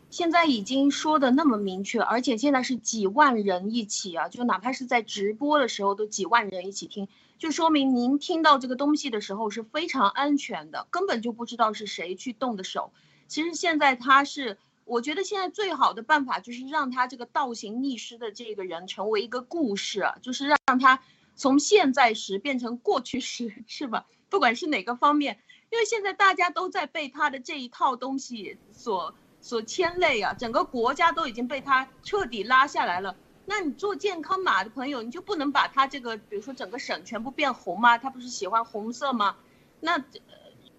[0.09, 7.09] 现在已经说的那么明确，而且现在是几万人一起啊，就哪怕是在直播的时候都几万人一起听，
[7.39, 12.91] 就说明您听到这个东西的时候是非常安全的，根本就不知道是谁去动的手。
[13.29, 21.03] 其实现在他是，我觉得现在最好的办法就是让他这个倒行逆施的这个人成为一个故事，就是让他
[21.35, 24.07] 从现在时变成过去时， 是吧？
[24.29, 25.39] 不管是哪个方面，
[25.71, 33.17] 因为现在大家都在被他的这一套东西所所牵累啊，整个国家都已经被他彻底拉下来了。
[33.45, 37.99] 那你做健康码的朋友，你就不能把他这个，比如说整个省全部变红吗？
[37.99, 39.37] 他不是喜欢红色吗？
[39.81, 40.05] 那。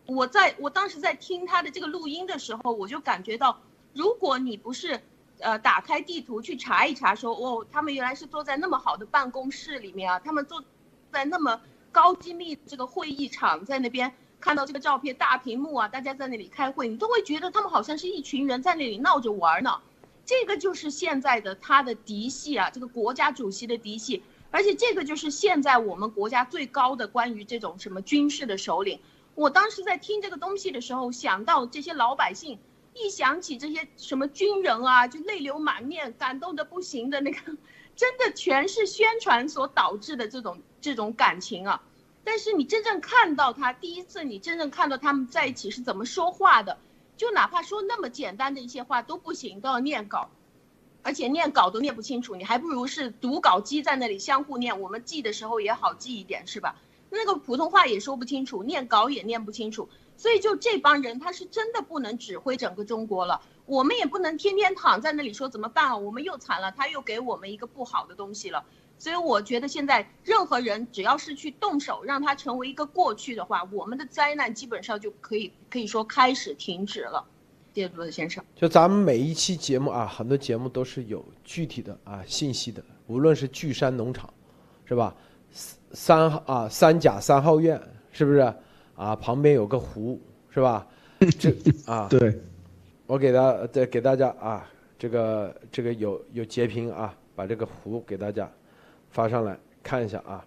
[0.08, 3.60] 我在我当时在听他的这个录音的时候，我就感觉到，
[3.94, 5.02] 如果你不是，
[5.40, 10.64] 呃，打开地图去查一查，说哦，他们原来是坐在那么好的办公室里面啊，他们坐
[11.12, 11.60] 在那么
[11.92, 19.82] 高机密这个会议场，在那边看到这个照片，大屏幕啊，大家在那里开会，你都会觉得他们好像是一群人在那里闹着玩呢。
[20.26, 29.00] 这个就是现在的他的嫡系啊，这个国家主席的嫡系，而且这个就是现在我们国家最高的关于这种什么军事的首领。
[29.38, 32.58] 我当时在听这个东西的时候，想到这些老百姓，
[32.96, 37.56] 一想起这些什么军人啊，就泪流满面，感动的不行的那个，
[37.96, 41.84] 真的全是宣传所导致的这种这种感情啊。
[42.24, 46.80] 但是你真正看到他，第一次你真正看到他们在一起是怎么说话的，
[47.16, 50.32] 就哪怕说那么简单的一些话都不行，都要念稿，
[51.04, 56.76] 而且念稿都念不清楚，你还不如是读稿机在那里相互念，我们记的时候也好记一点，是吧？
[57.10, 63.42] 那个普通话也说不清楚，念稿也念不清楚，所以就这帮人，他是真的不能指挥整个中国了。
[63.66, 65.98] 我们也不能天天躺在那里说怎么办啊？
[65.98, 68.64] 我们又惨了，他又给我们一个不好的东西了。
[69.00, 77.24] 所以我觉得现在任何人只要是去动手，让他成为一个过去的话，我们的灾难基本上就可以可以说开始停止了。
[77.76, 78.44] 谢谢罗德先生。
[78.56, 84.34] 就咱们每一期节目啊，很多节目都是有具体的啊信息的，无论是巨山农场，
[84.86, 85.14] 是吧？
[85.94, 87.80] 三啊，三甲三号院
[88.12, 88.40] 是不是
[88.96, 89.16] 啊？
[89.16, 90.20] 旁边有个湖
[90.50, 90.88] 是吧？
[91.40, 91.52] 这
[91.86, 92.40] 啊， 对，
[93.06, 94.70] 我给大再给大家啊，
[95.00, 98.50] 这个这个有有截屏啊，把这个湖给大家
[99.10, 100.46] 发上来看一下啊，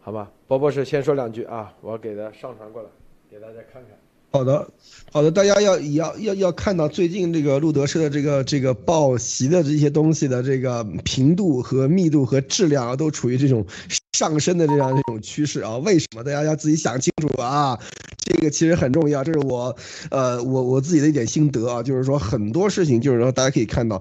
[0.00, 0.30] 好吧？
[0.46, 2.88] 波波是先说两句啊，我给他上传过来，
[3.30, 3.90] 给大家看看
[4.30, 4.68] 好的，
[5.12, 13.64] 好的，大家要要要要看到最近这个路德社的这个这个报习的这些东西的这个频度和密度和质量啊，都处于这种
[14.14, 15.76] 上升的这样一种趋势啊。
[15.78, 16.22] 为什么？
[16.22, 17.76] 大家要自己想清楚啊。
[18.24, 19.76] 这个其实很重要，这是我，
[20.10, 24.00] 呃，我我自己的一点心得啊，就是说很多事情，就是说大家可以看到，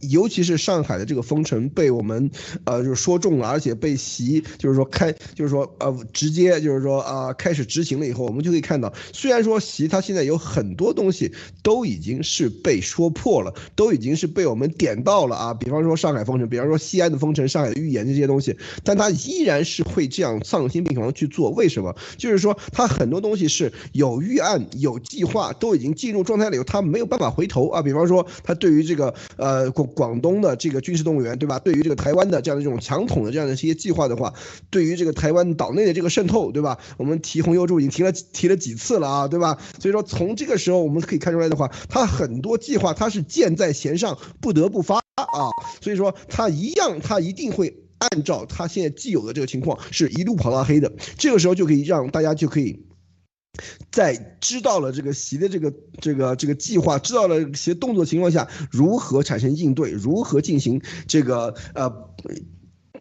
[0.00, 2.28] 尤其是上海的这个封城被我们，
[2.64, 11.32] 呃，就是说中了，而且被习，就是说开，就是说呃，直接就是说啊，开始执行了以后，我们就可以看到，虽然说习他现在有很多东西
[11.62, 21.94] 都已经是被说破了，都已经是被我们点到了啊，比方说上海封城，比方说西安的封城，上海的预言这些东西，但他依然然是会这样丧心病狂去做，为什么？
[22.16, 23.72] 就是说他很多东西是。
[23.92, 27.82] 有预案、有计划，都已经进入状态了以后，他没有办法回头啊。
[27.82, 31.58] 比方说，他对于这个呃广广东的这个军事动员，对吧？
[31.58, 34.32] 对于这个台湾的这样的这种强统的这样的一些计划的话，
[34.70, 36.78] 对于这个台湾岛内的这个渗透，对吧？
[36.98, 39.58] 我们提红油柱已经提了提了几次了啊，对吧？
[39.80, 45.50] 所以说，从这个时候我们可以看出来的话，他很多计划他是箭在弦上，不得不发啊。
[45.80, 50.92] 所以说，他一样，他一定会按照他现在既有的这个情况，是一路跑到黑的。
[51.16, 52.84] 这个时候就可以让大家就可以。
[53.92, 62.10] 在知道了这个习的这个这个这个计划，知道了些动作情况下，如何产生应对，如何进行这个呃，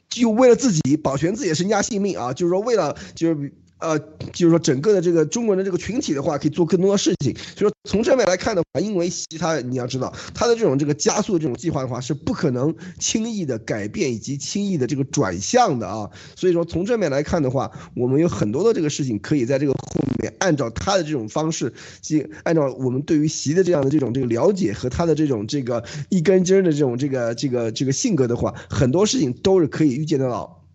[0.09, 3.53] 就为了自己保全自己的身家性命啊，就是说为了就是。
[3.79, 3.97] 呃，
[4.33, 7.33] 就是说整个的这个中国人的这个群体的话，可以做更多的事情。
[7.55, 16.09] 所以说从这面来看的话，因为其他你要知道，他的这种这个加速这种计划的话，是不可能轻易的改变以及轻易的这个转向的啊。
[16.35, 30.65] 所以说从正面来看的话，我们有很多的这个事情可以在这个后面按照他的这种方式，即按照我们对于习的这样的这种这个了解和他的这种这个一根筋的这种这个这个这个性格的话，很多事情都是可以预见得到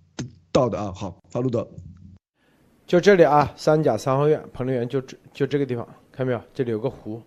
[0.50, 0.92] 到的啊。
[0.94, 1.68] 好，法路德。
[2.86, 6.40] 就这里啊，三甲三号院彭丽园就这就这个地方，看到没有？
[6.52, 7.20] 这里有个湖，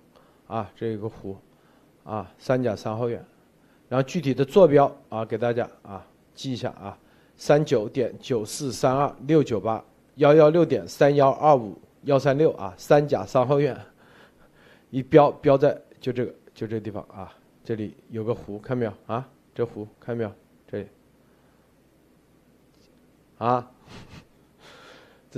[0.46, 1.36] 啊，这有个湖，
[2.04, 3.24] 啊，三甲三号院，
[3.90, 6.06] 然后具体的坐标啊，给大家啊
[6.36, 6.96] 记一下啊，
[7.36, 9.84] 三九点九四三二六九八
[10.16, 13.76] 幺幺六点三幺二五幺三六啊，三甲三号院，
[14.92, 19.28] 一标标在就这个就这个地方啊，这里有个湖，看到没有啊？
[19.56, 20.32] 这湖看到没有？
[20.70, 20.88] 这里，
[23.40, 23.72] 啊。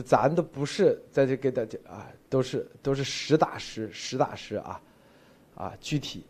[0.02, 4.82] 咱都不是在这给大家啊，都是都是实打实实打实啊，
[5.56, 6.24] 啊，具体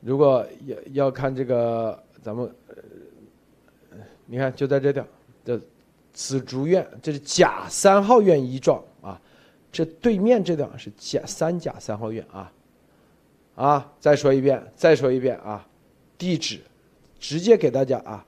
[0.00, 2.76] 如果要要看这个咱们，呃
[4.26, 5.06] 你看就在这条
[5.44, 5.60] 这
[6.12, 9.20] 紫竹院，这是甲三号院一幢啊，
[9.70, 12.52] 这对面这辆是甲三甲三号院啊，
[13.54, 15.66] 啊，再说一遍，再说一遍啊，
[16.16, 16.60] 地址
[17.18, 18.24] 直接给大家啊，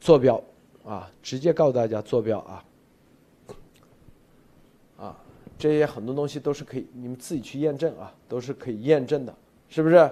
[0.00, 0.42] 坐标
[0.84, 2.64] 啊，直接告诉大家坐标啊。
[5.58, 9.34] 这些很多东西都是可以，你们自己去验证啊，都是可以验证的，
[9.68, 10.10] 是不是？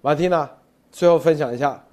[0.00, 0.48] 马蒂娜，
[0.92, 1.84] 最后分享一下。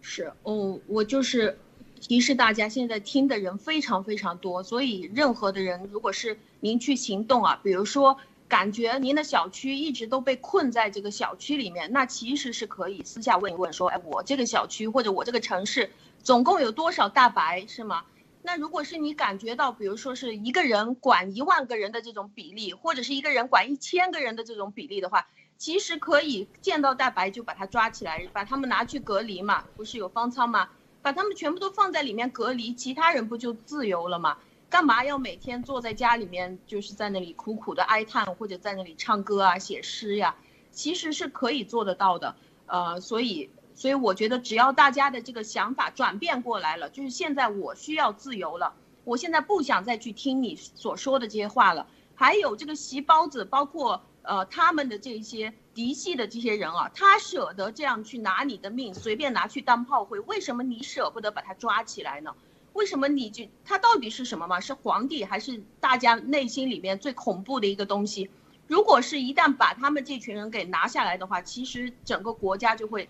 [0.00, 1.58] 是哦，我就是
[2.00, 8.16] 提示大家，现在听的人非常非常多，所以任何的人，如果是您去行动啊，比如说
[8.48, 15.90] 感觉您的小区一直都被困在这个小区里面，那其实是可以私下问一问，说，哎，我这个小区或者我这个城市
[16.22, 18.02] 总共有多少大白，是吗？
[18.42, 30.70] 那如果是你感觉到，比如说是一个人管一万个人的这种比例，或者是一个人管一千个人的这种比例的话，其实可以见到大白就把他抓起来，把他们拿去隔离嘛，不是有方舱吗？
[31.02, 34.38] 把他们全部都放在里面隔离，其他人不就自由了吗？
[34.70, 40.34] 干嘛要每天坐在家里面，就是在那里苦苦的哀叹，或者在那里唱歌啊、写诗呀？
[40.70, 42.34] 其实是可以做得到的，
[42.66, 43.50] 呃，所以。
[43.80, 48.74] 所以我觉得，只要大家的这个想法转变过来了，就是现在我需要自由了，
[49.04, 51.86] 我现在不想再去听你所说的这些话了。
[52.14, 62.34] 还有这个席包子，包括呃他们的这些嫡系的这些人啊，他舍得这样去拿你的命，随便拿去当炮灰，为什么你舍不得把他抓起来呢？
[62.74, 64.60] 为什么你就他到底是什么嘛？
[64.60, 68.28] 是皇帝还是大家内心里面最恐怖的一个东西？
[68.66, 73.08] 如果是一旦把他们这群人给拿下来的话，其实整个国家就会。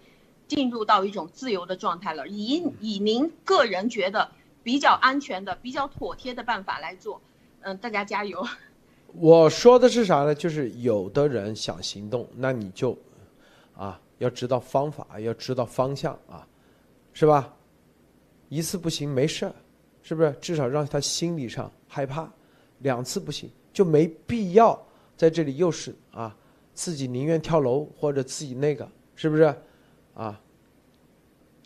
[0.51, 4.29] 进入到一种自由的状态了，以以您个人觉得
[4.65, 7.21] 比较安全的、比较妥帖的办法来做，
[7.61, 8.45] 嗯，大家加油。
[9.15, 10.35] 我说的是啥呢？
[10.35, 12.99] 就是有的人想行动，那你就，
[13.77, 16.45] 啊，要知道方法，要知道方向啊，
[17.13, 17.55] 是吧？
[18.49, 19.55] 一次不行没事儿，
[20.03, 20.35] 是不是？
[20.41, 22.29] 至少让他心理上害怕。
[22.79, 24.77] 两次不行就没必要
[25.17, 26.35] 在这里又是啊，
[26.75, 29.55] 自己宁愿跳楼或者自己那个，是不是？
[30.15, 30.41] 啊，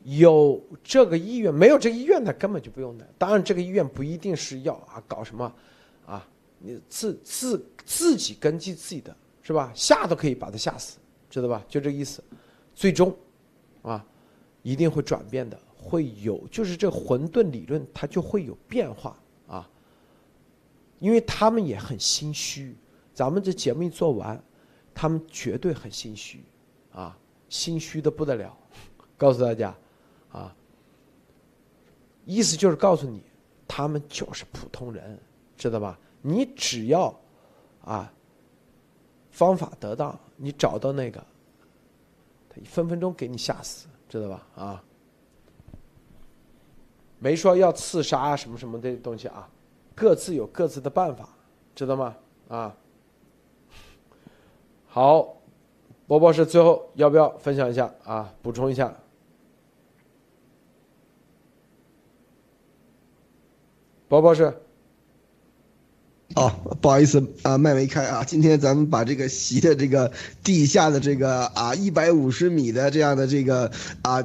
[0.05, 3.09] 有这个意愿，没有这个意愿，他根本就不用的。
[3.19, 5.53] 当然，这个意愿不一定是要啊搞什么，
[6.07, 6.27] 啊
[6.59, 9.73] 你自自自己根据自己的是吧？
[9.75, 10.99] 吓都可以把他吓死，
[11.29, 11.65] 知道吧？
[11.69, 12.23] 就这个意思。
[12.75, 13.17] 最终，
[13.83, 14.05] 啊，
[14.63, 19.17] 一定会转变的，会有就是这混沌理论它就会有变化
[19.47, 19.69] 啊。
[20.99, 22.75] 因为他们也很心虚，
[23.13, 24.43] 咱们这节目一做完，
[24.95, 26.43] 他们绝对很心虚，
[26.93, 27.17] 啊，
[27.55, 28.53] 心虚的不得了。
[29.17, 29.73] 告诉大家，
[30.33, 30.53] 啊，
[32.25, 33.23] 意思就是告诉你，
[33.69, 35.17] 他们就是普通人，
[35.57, 35.97] 知道吧？
[36.21, 37.15] 你只要，
[37.85, 38.13] 啊，
[39.31, 41.25] 方法得当，你找到那个，
[42.51, 44.47] 他分分钟给你吓死，知道吧？
[44.57, 44.85] 啊，
[47.21, 49.49] 没说要刺杀啊什么什么的东西啊。
[49.95, 51.29] 各自有各自的办法，
[51.73, 52.17] 知道吗？
[52.49, 52.77] 啊，
[54.89, 55.37] 好，
[56.07, 58.33] 波波是最后要不要分享一下啊？
[58.43, 58.95] 补充一下，
[64.09, 64.55] 波波是。
[66.37, 66.51] 哦，
[66.81, 68.25] 不好意思啊，麦没开啊。
[68.25, 70.11] 今天咱们把这个席的这个
[70.43, 73.71] 地下的这个啊一百五十米的这样的这个
[74.03, 74.23] 啊。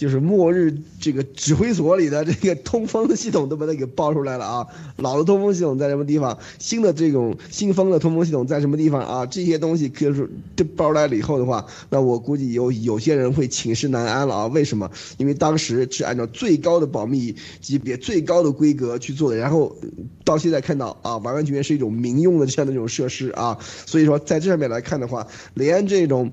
[0.00, 4.66] 就是末日这个指挥所里的这个 通风的系统都把它给爆出来了啊！
[4.96, 6.38] 老的通风系统在什么地方？
[6.58, 9.26] 新的这种新风的通风系统在什么地方啊？
[9.26, 14.46] 这些东西可是这爆出来了以后的话，那我估计有有些人会寝食难安了啊！
[14.46, 14.90] 为什么？
[15.18, 19.76] 因为当时是按照最高的保密级别、最高的规格去做的，然后
[20.24, 23.58] 到现在看到啊，完完全全是一种民用的这样的这种设施啊！
[23.84, 26.32] 所以说在这上面来看的话，连这种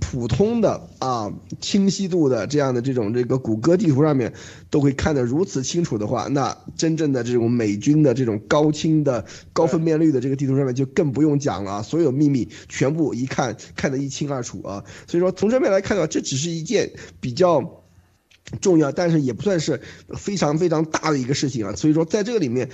[0.00, 2.93] 普通的啊清晰度的这样的这。
[2.94, 4.32] 这种这个谷歌地图上面
[4.70, 14.84] 都会看得如此清楚的话，那真正的这种美军的这种高清的高分辨率的这个地图上面就更不用讲了，啊所有秘密全部一看看得一清二楚啊。
[15.08, 17.82] 所以说从这边来看的话，这只是一件比较
[18.60, 19.80] 重要，但是也不算是
[20.16, 21.74] 非常非常大的一个事情啊。
[21.74, 22.70] 所以说在这个里面。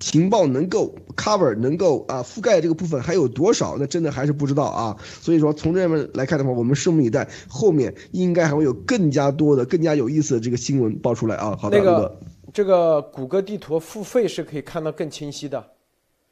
[0.00, 3.76] 情报能够 cover 能够啊覆盖这个部分还有多少？
[3.78, 4.96] 那真的还是不知道啊。
[5.02, 11.56] 所以说从这边来看的话，我们拭目以待，后面应该还会有更加多的、更加有意思的这个新闻爆出来啊。
[11.56, 12.20] 好的，那个
[12.52, 15.64] 这个谷歌地图付费是可以看到更清晰的，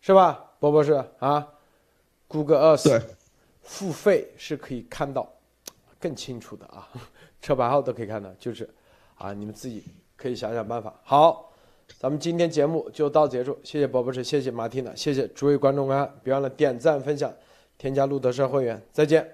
[0.01, 1.47] 是吧，波博士啊？
[2.29, 3.01] 谷歌 Earth 对，
[3.63, 5.29] 付费是可以看到
[6.01, 6.89] 更清楚的啊，
[7.43, 8.69] 车牌号都可以看到，就是
[9.17, 9.83] 啊，你们自己
[10.17, 10.95] 可以想想办法。
[11.03, 11.46] 好。
[11.99, 17.33] 咱们今天节目就到结束，谢谢宝博士，谢谢马蒂娜，谢谢诸位观众观看，别忘了点赞分享，
[17.79, 19.27] 添加路德社会员，再见。